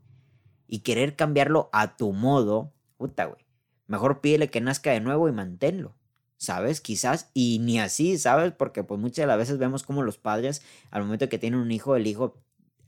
Y 0.66 0.81
querer 0.81 1.14
cambiarlo 1.14 1.68
a 1.73 1.96
tu 1.96 2.12
modo, 2.12 2.73
puta, 2.96 3.27
güey. 3.27 3.46
Mejor 3.87 4.20
pídele 4.20 4.51
que 4.51 4.61
nazca 4.61 4.90
de 4.90 5.01
nuevo 5.01 5.29
y 5.29 5.33
manténlo. 5.33 5.94
¿Sabes? 6.40 6.81
Quizás, 6.81 7.29
y 7.35 7.59
ni 7.59 7.79
así, 7.79 8.16
¿sabes? 8.18 8.53
Porque 8.53 8.83
pues 8.83 8.98
muchas 8.98 9.24
de 9.24 9.26
las 9.26 9.37
veces 9.37 9.59
vemos 9.59 9.83
como 9.83 10.03
los 10.03 10.16
padres, 10.16 10.62
al 10.90 11.03
momento 11.03 11.29
que 11.29 11.38
tienen 11.38 11.61
un 11.61 11.70
hijo, 11.70 11.96
el 11.96 12.07
hijo 12.07 12.38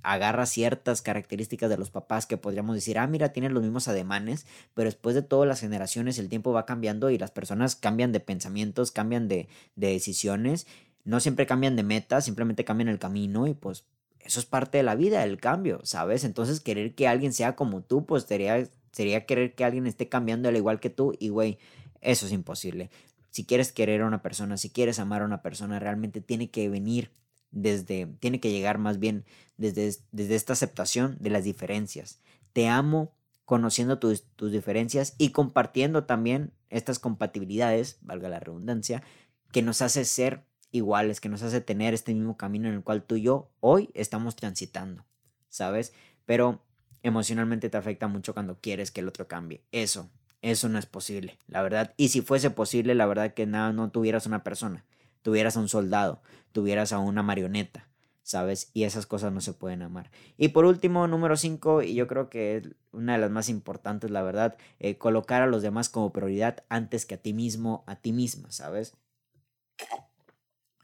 agarra 0.03 0.47
ciertas 0.47 1.03
características 1.03 1.69
de 1.69 1.77
los 1.77 1.91
papás 1.91 2.25
que 2.25 2.38
podríamos 2.38 2.75
decir, 2.75 2.99
ah, 2.99 3.07
mira, 3.07 3.35
tienen 3.35 3.53
los 3.53 3.62
mismos 3.62 3.88
ademanes, 3.88 4.47
pero 4.73 4.87
después 4.87 5.15
de 5.15 5.21
todas 5.21 5.47
las 5.47 5.61
generaciones 5.61 6.19
el 6.19 6.31
tiempo 6.31 6.53
va 6.53 6.65
cambiando 6.65 7.11
y 7.11 7.19
las 7.19 7.31
personas 7.31 7.77
cambian 7.77 8.11
de 8.11 8.21
pensamientos, 8.21 8.91
cambian 8.91 9.29
de, 9.29 9.49
de 9.77 9.88
decisiones, 9.88 10.67
no 11.05 11.21
siempre 11.21 11.45
cambian 11.45 11.77
de 11.77 11.83
meta, 11.83 12.23
simplemente 12.23 12.65
cambian 12.65 12.88
el 12.88 12.99
camino 12.99 13.47
y 13.47 13.53
pues 13.53 13.85
eso 14.21 14.41
es 14.41 14.47
parte 14.47 14.79
de 14.79 14.85
la 14.85 14.95
vida, 14.95 15.25
el 15.25 15.38
cambio, 15.38 15.81
¿sabes? 15.85 16.25
Entonces 16.25 16.61
querer 16.61 16.95
que 16.95 17.07
alguien 17.07 17.35
sea 17.35 17.55
como 17.55 17.83
tú, 17.83 18.07
pues 18.07 18.23
sería, 18.23 18.67
sería 18.93 19.27
querer 19.27 19.55
que 19.55 19.65
alguien 19.67 19.87
esté 19.87 20.09
cambiando 20.09 20.49
al 20.49 20.57
igual 20.57 20.81
que 20.81 20.88
tú 20.88 21.15
y, 21.19 21.29
güey, 21.29 21.59
eso 22.01 22.27
es 22.27 22.33
imposible 22.33 22.91
si 23.33 23.45
quieres 23.45 23.73
querer 23.73 24.03
a 24.03 24.07
una 24.07 24.23
persona, 24.23 24.57
si 24.59 24.71
quieres 24.71 24.99
amar 24.99 25.23
a 25.23 25.25
una 25.25 25.42
persona, 25.42 25.79
realmente 25.81 26.21
tiene 26.21 26.51
que 26.51 26.68
venir 26.68 27.11
desde, 27.51 28.07
tiene 28.21 28.40
que 28.40 28.51
llegar 28.51 28.79
más 28.79 28.99
bien 28.99 29.25
desde, 29.57 29.97
desde 30.12 30.35
esta 30.35 30.53
aceptación 30.53 31.16
de 31.18 31.31
las 31.31 31.42
diferencias. 31.42 32.21
Te 32.53 32.68
amo 32.68 33.14
conociendo 33.47 33.99
tus, 33.99 34.25
tus 34.37 34.53
diferencias 34.53 35.14
y 35.16 35.31
compartiendo 35.31 36.05
también 36.05 36.53
estas 36.68 36.99
compatibilidades, 36.99 37.99
valga 38.03 38.29
la 38.29 38.38
redundancia, 38.38 39.03
que 39.51 39.62
nos 39.62 39.81
hace 39.81 40.05
ser 40.05 40.45
iguales, 40.71 41.21
que 41.21 41.31
nos 41.31 41.42
hace 41.42 41.62
tener 41.62 41.95
este 41.95 42.12
mismo 42.12 42.37
camino 42.37 42.68
en 42.68 42.75
el 42.75 42.83
cual 42.83 43.03
tú 43.03 43.16
y 43.16 43.23
yo 43.23 43.51
hoy 43.61 43.90
estamos 43.95 44.37
transitando, 44.37 45.07
¿sabes? 45.49 45.95
Pero 46.27 46.62
emocionalmente 47.03 47.71
te 47.71 47.79
afecta 47.79 48.09
mucho 48.09 48.35
cuando 48.35 48.61
quieres 48.61 48.90
que 48.90 49.01
el 49.01 49.09
otro 49.09 49.27
cambie. 49.27 49.64
Eso, 49.73 50.11
eso 50.42 50.68
no 50.68 50.78
es 50.78 50.87
posible, 50.87 51.38
la 51.46 51.62
verdad. 51.62 51.94
Y 51.96 52.09
si 52.09 52.20
fuese 52.20 52.50
posible, 52.50 52.94
la 52.94 53.07
verdad 53.07 53.33
que 53.33 53.46
nada, 53.46 53.72
no 53.72 53.90
tuvieras 53.90 54.26
una 54.26 54.42
persona, 54.42 54.85
tuvieras 55.22 55.57
a 55.57 55.61
un 55.61 55.68
soldado, 55.68 56.20
tuvieras 56.50 56.92
a 56.92 56.98
una 56.98 57.22
marioneta, 57.22 57.88
¿sabes? 58.24 58.70
Y 58.74 58.83
esas 58.83 59.07
cosas 59.07 59.33
no 59.33 59.40
se 59.40 59.52
pueden 59.52 59.83
amar. 59.83 60.11
Y 60.37 60.48
por 60.48 60.64
último, 60.64 61.07
número 61.07 61.37
5, 61.37 61.83
y 61.83 61.94
yo 61.94 62.09
creo 62.09 62.28
que 62.28 62.57
es 62.57 62.68
una 62.90 63.12
de 63.12 63.20
las 63.20 63.31
más 63.31 63.48
importantes, 63.48 64.11
la 64.11 64.22
verdad, 64.22 64.57
eh, 64.81 64.98
colocar 64.98 65.42
a 65.42 65.46
los 65.46 65.62
demás 65.62 65.88
como 65.88 66.12
prioridad 66.12 66.64
antes 66.68 67.07
que 67.07 67.14
a 67.14 67.22
ti 67.22 67.33
mismo, 67.33 67.85
a 67.87 67.94
ti 67.96 68.12
misma, 68.12 68.50
¿sabes? 68.50 68.96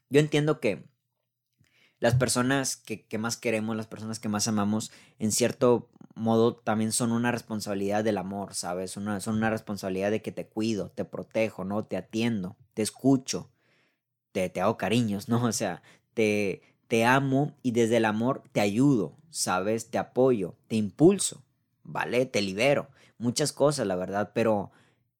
Yo 0.08 0.20
entiendo 0.20 0.60
que 0.60 0.84
las 1.98 2.14
personas 2.14 2.76
que, 2.76 3.04
que, 3.06 3.18
más 3.18 3.36
queremos, 3.36 3.76
las 3.76 3.88
personas 3.88 4.20
que 4.20 4.28
más 4.28 4.46
amamos, 4.46 4.92
en 5.18 5.32
cierto 5.32 5.90
modo 6.18 6.56
también 6.56 6.92
son 6.92 7.12
una 7.12 7.32
responsabilidad 7.32 8.04
del 8.04 8.18
amor, 8.18 8.54
¿sabes? 8.54 8.96
Una, 8.96 9.20
son 9.20 9.36
una 9.36 9.50
responsabilidad 9.50 10.10
de 10.10 10.22
que 10.22 10.32
te 10.32 10.46
cuido, 10.46 10.90
te 10.90 11.04
protejo, 11.04 11.64
¿no? 11.64 11.84
Te 11.84 11.96
atiendo, 11.96 12.56
te 12.74 12.82
escucho, 12.82 13.50
te, 14.32 14.48
te 14.50 14.60
hago 14.60 14.76
cariños, 14.76 15.28
¿no? 15.28 15.44
O 15.46 15.52
sea, 15.52 15.82
te, 16.14 16.62
te 16.88 17.04
amo 17.04 17.54
y 17.62 17.72
desde 17.72 17.98
el 17.98 18.04
amor 18.04 18.42
te 18.52 18.60
ayudo, 18.60 19.16
¿sabes? 19.30 19.90
Te 19.90 19.98
apoyo, 19.98 20.56
te 20.68 20.76
impulso, 20.76 21.42
¿vale? 21.84 22.26
Te 22.26 22.42
libero. 22.42 22.88
Muchas 23.18 23.52
cosas, 23.52 23.86
la 23.86 23.96
verdad, 23.96 24.32
pero 24.34 24.70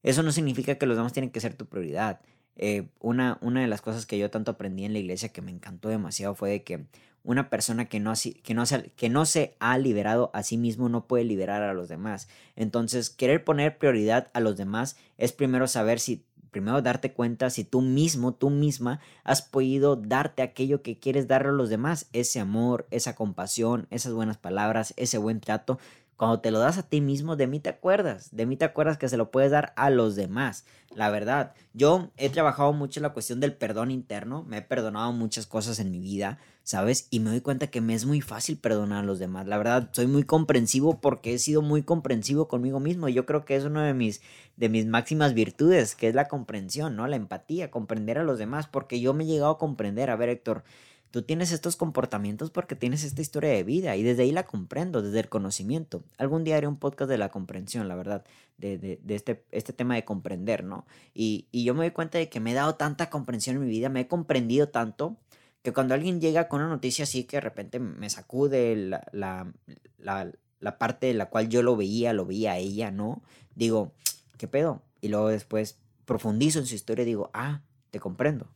eso 0.03 0.23
no 0.23 0.33
significa 0.33 0.77
que 0.77 0.87
los 0.87 0.97
demás 0.97 1.13
tienen 1.13 1.31
que 1.31 1.41
ser 1.41 1.55
tu 1.55 1.67
prioridad. 1.67 2.21
Eh, 2.59 2.89
una, 3.01 3.39
una 3.41 3.61
de 3.61 3.69
las 3.69 3.81
cosas 3.81 4.05
que 4.05 4.19
yo 4.19 4.31
tanto 4.31 4.51
aprendí 4.51 4.85
en 4.85 4.93
la 4.93 4.99
iglesia 4.99 5.31
que 5.31 5.43
me 5.43 5.51
encantó 5.51 5.89
demasiado 5.89 6.35
fue 6.35 6.51
de 6.51 6.63
que 6.65 6.85
una 7.25 7.51
persona 7.51 7.87
que 7.87 8.01
no, 8.01 8.13
que, 8.43 8.55
no 8.55 8.67
se, 8.67 8.91
que 8.97 9.09
no 9.09 9.27
se 9.27 9.55
ha 9.59 9.77
liberado 9.79 10.31
a 10.33 10.43
sí 10.43 10.57
mismo 10.57 10.89
no 10.89 11.07
puede 11.07 11.25
liberar 11.25 11.63
a 11.63 11.75
los 11.75 11.89
demás. 11.89 12.29
Entonces, 12.57 13.11
querer 13.11 13.45
poner 13.45 13.79
prioridad 13.79 14.31
a 14.33 14.41
los 14.41 14.57
demás 14.57 14.97
es 15.19 15.33
primero 15.33 15.69
saber 15.69 16.01
si, 16.01 16.25
primero 16.51 16.81
darte 16.81 17.13
cuenta 17.13 17.51
si 17.51 17.65
tú 17.65 17.83
mismo, 17.83 18.33
tú 18.33 18.51
misma 18.51 19.01
has 19.25 19.43
podido 19.43 19.97
darte 19.97 20.43
aquello 20.43 20.83
que 20.83 20.99
quieres 20.99 21.29
darle 21.29 21.51
a 21.51 21.53
los 21.53 21.69
demás, 21.69 22.09
ese 22.13 22.41
amor, 22.41 22.87
esa 22.91 23.15
compasión, 23.15 23.87
esas 23.91 24.13
buenas 24.13 24.39
palabras, 24.39 24.95
ese 24.97 25.19
buen 25.19 25.41
trato. 25.41 25.79
Cuando 26.19 26.41
te 26.41 26.51
lo 26.51 26.59
das 26.59 26.79
a 26.79 26.83
ti 26.83 27.01
mismo, 27.01 27.37
de 27.37 27.47
mí 27.47 27.61
te 27.61 27.69
acuerdas, 27.69 28.35
de 28.35 28.45
mí 28.45 28.57
te 28.57 28.65
acuerdas 28.65 28.99
que 28.99 29.09
se 29.09 29.17
lo 29.17 29.31
puedes 29.31 29.53
dar 29.53 29.73
a 29.77 29.89
los 29.89 30.17
demás. 30.17 30.67
La 30.93 31.11
verdad, 31.11 31.55
yo 31.75 32.11
he 32.17 32.29
trabajado 32.29 32.73
mucho 32.73 32.99
en 32.99 33.05
la 33.05 33.13
cuestión 33.13 33.39
del 33.39 33.55
perdón 33.55 33.93
interno, 33.93 34.43
me 34.43 34.59
he 34.59 34.63
perdonado 34.63 35.13
muchas 35.13 35.47
cosas 35.47 35.79
en 35.79 35.93
mi 35.93 36.01
vida, 36.01 36.39
¿sabes? 36.65 37.07
Y 37.11 37.21
me 37.21 37.31
doy 37.31 37.41
cuenta 37.41 37.69
que 37.69 37.81
me 37.81 37.95
es 37.95 38.05
muy 38.05 38.21
fácil 38.21 38.59
perdonar 38.59 39.05
a 39.05 39.07
los 39.07 39.21
demás. 39.21 39.47
La 39.47 39.59
verdad, 39.59 39.91
soy 39.93 40.09
muy 40.09 40.25
comprensivo 40.25 41.01
porque 41.01 41.35
he 41.35 41.39
sido 41.39 41.63
muy 41.63 41.85
comprensivo 41.85 42.49
conmigo 42.49 42.81
mismo. 42.81 43.09
Yo 43.09 43.25
creo 43.25 43.45
que 43.45 43.55
es 43.55 43.63
una 43.63 43.87
de 43.87 43.95
mis, 43.95 44.21
de 44.57 44.69
mis 44.69 44.87
máximas 44.87 45.35
virtudes, 45.35 45.95
que 45.95 46.09
es 46.09 46.17
la 46.17 46.27
comprensión, 46.27 46.97
¿no? 46.97 47.07
La 47.07 47.15
empatía, 47.15 47.71
comprender 47.71 48.19
a 48.19 48.25
los 48.25 48.41
demás, 48.41 48.67
porque 48.67 48.99
yo 48.99 49.15
me 49.15 49.23
he 49.23 49.29
llegado 49.29 49.53
a 49.53 49.59
comprender. 49.59 50.11
A 50.11 50.17
ver, 50.17 50.31
Héctor, 50.31 50.65
Tú 51.11 51.23
tienes 51.23 51.53
estos 51.53 51.77
comportamientos 51.77 52.51
porque 52.51 52.77
tienes 52.77 53.03
esta 53.03 53.23
historia 53.23 53.51
de 53.51 53.65
vida 53.65 53.97
y 53.97 54.03
desde 54.03 54.25
ahí 54.25 54.33
la 54.33 54.45
comprendo, 54.45 55.01
desde 55.01 55.21
el 55.21 55.29
conocimiento. 55.29 56.03
Algún 56.19 56.45
día 56.45 56.57
haré 56.57 56.67
un 56.67 56.77
podcast 56.77 57.09
de 57.09 57.17
la 57.17 57.31
comprensión, 57.31 57.89
la 57.89 57.95
verdad, 57.95 58.25
de, 58.59 59.01
este, 59.09 59.45
este 59.51 59.73
tema 59.73 59.95
de 59.95 60.05
comprender, 60.05 60.65
¿no? 60.65 60.87
Y, 61.15 61.47
yo 61.53 61.75
me 61.75 61.81
doy 61.81 61.93
cuenta 61.93 62.19
de 62.19 62.29
que 62.29 62.41
me 62.41 62.53
he 62.53 62.55
dado 62.55 62.75
tanta 62.75 63.09
comprensión 63.09 63.57
en 63.57 63.63
mi 63.63 63.69
vida, 63.69 63.89
me 63.89 64.01
he 64.01 64.09
comprendido 64.09 64.69
tanto 64.69 65.17
que 65.63 65.73
cuando 65.73 65.95
alguien 65.95 66.21
llega 66.21 66.49
con 66.49 66.61
una 66.61 66.71
noticia 66.71 67.05
así 67.05 67.25
que 67.25 67.39
de 67.39 67.41
repente 67.43 67.79
me 67.79 68.11
sacude 68.11 68.77
la, 68.77 69.53
la 70.61 70.79
parte 70.79 71.07
de 71.07 71.15
la 71.15 71.31
cual 71.31 71.49
yo 71.49 71.63
lo 71.63 71.77
veía, 71.77 72.13
lo 72.13 72.27
veía 72.27 72.53
a 72.53 72.59
ella, 72.59 72.91
¿no? 72.91 73.23
Digo, 73.55 73.93
¿qué 74.37 74.47
pedo? 74.47 74.83
Y 75.01 75.09
luego 75.09 75.29
después 75.29 75.79
profundizo 76.05 76.59
en 76.59 76.67
su 76.67 76.75
historia 76.75 77.03
y 77.03 77.07
digo, 77.07 77.31
ah, 77.35 77.63
te 77.91 78.01
comprendo. 78.01 78.49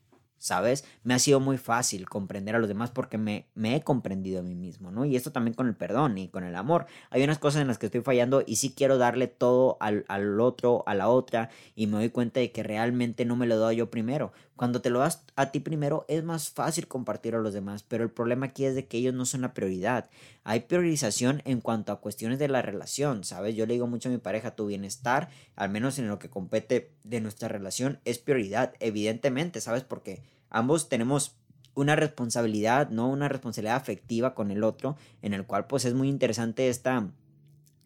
¿Sabes? 0.43 0.85
Me 1.05 1.15
ha 1.15 1.21
sido 1.21 1.39
muy 1.39 1.57
fácil 1.57 2.09
comprender 2.09 2.57
a 2.57 2.59
los 2.59 2.67
demás 2.67 2.91
porque 2.91 3.17
me, 3.17 3.47
he 3.63 3.83
comprendido 3.83 4.41
a 4.41 4.43
mí 4.43 4.57
mismo, 4.57 4.91
¿no? 4.91 5.05
Y 5.05 5.15
esto 5.15 5.31
también 5.31 5.55
con 5.55 5.69
el 5.69 5.77
perdón 5.77 6.19
y 6.19 6.27
con 6.27 6.43
el 6.43 6.57
amor. 6.57 6.87
Hay 7.11 7.23
unas 7.23 7.39
cosas 7.39 7.63
en 7.63 7.69
las 7.69 7.79
que 7.79 7.87
estoy 7.87 8.01
fallando 8.01 8.43
y 8.45 8.57
sí 8.57 8.75
quiero 8.77 8.99
darle 8.99 9.29
todo 9.29 9.77
al, 9.79 10.05
al 10.09 10.41
otro, 10.41 10.83
a 10.87 10.95
la 10.95 11.09
otra, 11.09 11.51
y 11.77 11.87
me 11.87 11.99
doy 11.99 12.11
cuenta 12.11 12.41
de 12.41 12.51
que 12.51 12.65
realmente 12.65 13.25
no 13.25 13.37
me 13.37 13.47
lo 13.47 13.57
doy 13.57 13.77
yo 13.77 13.89
primero. 13.89 14.33
Cuando 14.57 14.83
te 14.83 14.91
lo 14.91 14.99
das 15.01 15.25
a 15.35 15.51
ti 15.51 15.61
primero 15.61 16.05
es 16.09 16.23
más 16.23 16.51
fácil 16.51 16.87
compartir 16.87 17.35
a 17.35 17.41
los 17.41 17.55
demás, 17.55 17.83
pero 17.83 18.05
el 18.05 18.11
problema 18.11 18.47
aquí 18.47 18.65
es 18.65 18.75
de 18.75 18.87
que 18.87 18.99
ellos 18.99 19.15
no 19.15 19.25
son 19.25 19.41
la 19.41 19.55
prioridad. 19.55 20.11
Hay 20.45 20.61
priorización 20.61 21.43
en 21.45 21.61
cuanto 21.61 21.91
a 21.91 22.01
cuestiones 22.01 22.39
de 22.39 22.49
la 22.49 22.63
relación, 22.63 23.25
¿sabes? 23.25 23.57
Yo 23.57 23.67
le 23.67 23.75
digo 23.75 23.87
mucho 23.87 24.09
a 24.09 24.13
mi 24.13 24.19
pareja, 24.19 24.55
tu 24.55 24.67
bienestar, 24.67 25.31
al 25.57 25.71
menos 25.71 25.99
en 25.99 26.09
lo 26.09 26.19
que 26.19 26.31
compete 26.31 26.93
de 27.03 27.21
nuestra 27.21 27.49
relación, 27.49 27.99
es 28.05 28.19
prioridad, 28.19 28.75
evidentemente, 28.79 29.61
¿sabes? 29.61 29.85
Porque 29.85 30.23
ambos 30.51 30.89
tenemos 30.89 31.37
una 31.75 31.97
responsabilidad, 31.97 32.91
¿no? 32.91 33.09
Una 33.09 33.29
responsabilidad 33.29 33.77
afectiva 33.77 34.35
con 34.35 34.51
el 34.51 34.63
otro, 34.65 34.97
en 35.23 35.33
el 35.33 35.47
cual 35.47 35.67
pues 35.67 35.85
es 35.87 35.95
muy 35.95 36.09
interesante 36.09 36.69
esta 36.69 37.11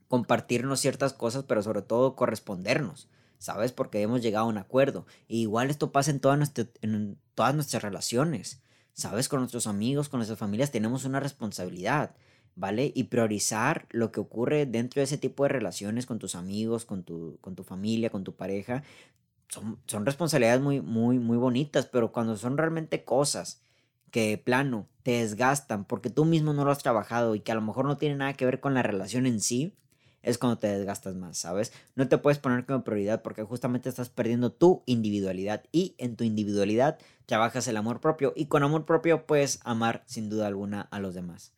compartirnos 0.09 0.81
ciertas 0.81 1.12
cosas, 1.12 1.44
pero 1.44 1.62
sobre 1.62 1.83
todo 1.83 2.16
correspondernos. 2.16 3.09
¿Sabes? 3.38 3.72
Porque 3.72 4.03
hemos 4.03 4.22
llegado 4.22 4.46
a 4.46 4.49
un 4.49 4.59
acuerdo. 4.59 5.07
igual 5.29 5.70
esto 5.70 5.92
pasa 5.92 6.11
en, 6.11 6.20
todas 6.20 7.55
nuestras 7.55 7.83
relaciones, 7.83 8.62
¿sabes? 8.92 9.29
Con 9.29 9.40
nuestros 9.40 9.66
amigos, 9.66 10.09
con 10.09 10.18
nuestras 10.18 10.38
familias 10.38 10.70
tenemos 10.70 11.05
una 11.05 11.20
responsabilidad, 11.20 12.14
¿vale? 12.55 12.92
Y 12.94 13.05
priorizar 13.05 13.87
lo 13.90 14.12
que 14.12 14.20
ocurre 14.20 14.66
dentro 14.66 15.01
de 15.01 15.05
ese 15.05 15.18
tipo 15.18 15.42
de 15.44 15.51
relaciones 15.51 16.07
con 16.07 16.18
tus 16.18 16.35
amigos, 16.35 16.85
con 16.85 17.03
tu, 17.05 17.38
con 17.40 17.55
tu 17.55 17.64
familia, 17.64 18.11
con 18.11 18.25
tu 18.25 18.35
pareja, 18.35 18.83
son, 19.49 19.79
son 19.87 20.07
responsabilidades 20.07 20.61
muy, 20.61 20.81
muy, 20.81 21.18
muy 21.18 21.37
bonitas, 21.37 21.87
pero 21.87 22.12
cuando 22.12 22.37
son 22.37 22.57
realmente 22.59 23.05
cosas 23.05 23.61
que 24.11 24.38
plano 24.38 24.88
te 25.03 25.12
desgastan 25.12 25.85
porque 25.85 26.11
tú 26.11 26.25
mismo 26.25 26.53
no 26.53 26.64
lo 26.64 26.70
has 26.70 26.83
trabajado 26.83 27.35
y 27.35 27.40
que 27.40 27.53
a 27.53 27.55
lo 27.55 27.61
mejor 27.61 27.85
no 27.85 27.96
tiene 27.96 28.16
nada 28.16 28.33
que 28.35 28.46
ver 28.46 28.61
con 28.61 28.75
la 28.75 28.83
relación 28.83 29.27
en 29.27 29.40
sí, 29.40 29.75
es 30.27 30.39
cuando 30.39 30.59
te 30.59 30.67
desgastas 30.67 31.15
más, 31.15 31.39
¿sabes? 31.39 31.73
No 31.95 32.09
te 32.09 32.19
puedes 32.19 32.39
poner 32.39 32.67
como 32.67 32.83
prioridad 32.83 33.23
porque 33.23 33.45
justamente 33.45 33.89
estás 33.89 34.11
perdiendo 34.11 34.51
tu 34.51 34.83
individualidad 34.85 35.62
y 35.71 35.95
en 35.99 36.17
tu 36.17 36.25
individualidad 36.25 36.99
trabajas 37.27 37.69
el 37.69 37.77
amor 37.77 38.01
propio 38.01 38.33
y 38.35 38.47
con 38.47 38.65
amor 38.65 38.85
propio 38.87 39.25
puedes 39.25 39.61
amar 39.62 40.03
sin 40.07 40.29
duda 40.29 40.49
alguna 40.49 40.83
a 40.91 40.99
los 40.99 41.15
demás. 41.15 41.53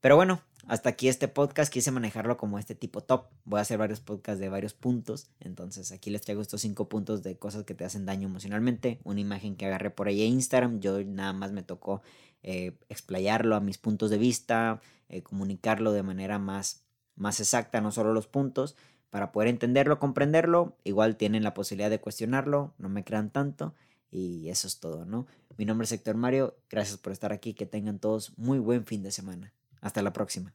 Pero 0.00 0.14
bueno, 0.14 0.42
hasta 0.66 0.90
aquí 0.90 1.08
este 1.08 1.26
podcast. 1.26 1.72
Quise 1.72 1.90
manejarlo 1.90 2.36
como 2.36 2.58
este 2.58 2.76
tipo 2.76 3.00
top. 3.00 3.26
Voy 3.44 3.58
a 3.58 3.62
hacer 3.62 3.78
varios 3.78 4.00
podcasts 4.00 4.40
de 4.40 4.48
varios 4.48 4.74
puntos. 4.74 5.30
Entonces 5.40 5.90
aquí 5.90 6.10
les 6.10 6.22
traigo 6.22 6.40
estos 6.40 6.60
cinco 6.60 6.88
puntos 6.88 7.24
de 7.24 7.36
cosas 7.36 7.64
que 7.64 7.74
te 7.74 7.84
hacen 7.84 8.06
daño 8.06 8.28
emocionalmente. 8.28 9.00
Una 9.02 9.20
imagen 9.20 9.56
que 9.56 9.66
agarré 9.66 9.90
por 9.90 10.06
ahí 10.06 10.22
en 10.22 10.34
Instagram. 10.34 10.78
Yo 10.78 11.02
nada 11.02 11.32
más 11.32 11.50
me 11.50 11.62
tocó 11.62 12.02
eh, 12.44 12.76
explayarlo 12.88 13.56
a 13.56 13.60
mis 13.60 13.78
puntos 13.78 14.10
de 14.10 14.18
vista, 14.18 14.80
eh, 15.08 15.22
comunicarlo 15.22 15.92
de 15.92 16.02
manera 16.04 16.38
más 16.38 16.81
más 17.16 17.40
exacta, 17.40 17.80
no 17.80 17.92
solo 17.92 18.12
los 18.12 18.26
puntos, 18.26 18.76
para 19.10 19.32
poder 19.32 19.48
entenderlo, 19.48 19.98
comprenderlo. 19.98 20.76
Igual 20.84 21.16
tienen 21.16 21.44
la 21.44 21.54
posibilidad 21.54 21.90
de 21.90 22.00
cuestionarlo, 22.00 22.74
no 22.78 22.88
me 22.88 23.04
crean 23.04 23.30
tanto. 23.30 23.74
Y 24.10 24.48
eso 24.48 24.66
es 24.66 24.78
todo, 24.80 25.04
¿no? 25.04 25.26
Mi 25.56 25.64
nombre 25.64 25.84
es 25.84 25.92
Héctor 25.92 26.16
Mario, 26.16 26.56
gracias 26.70 26.98
por 26.98 27.12
estar 27.12 27.32
aquí, 27.32 27.54
que 27.54 27.66
tengan 27.66 27.98
todos 27.98 28.36
muy 28.38 28.58
buen 28.58 28.86
fin 28.86 29.02
de 29.02 29.10
semana. 29.10 29.52
Hasta 29.80 30.02
la 30.02 30.12
próxima. 30.12 30.54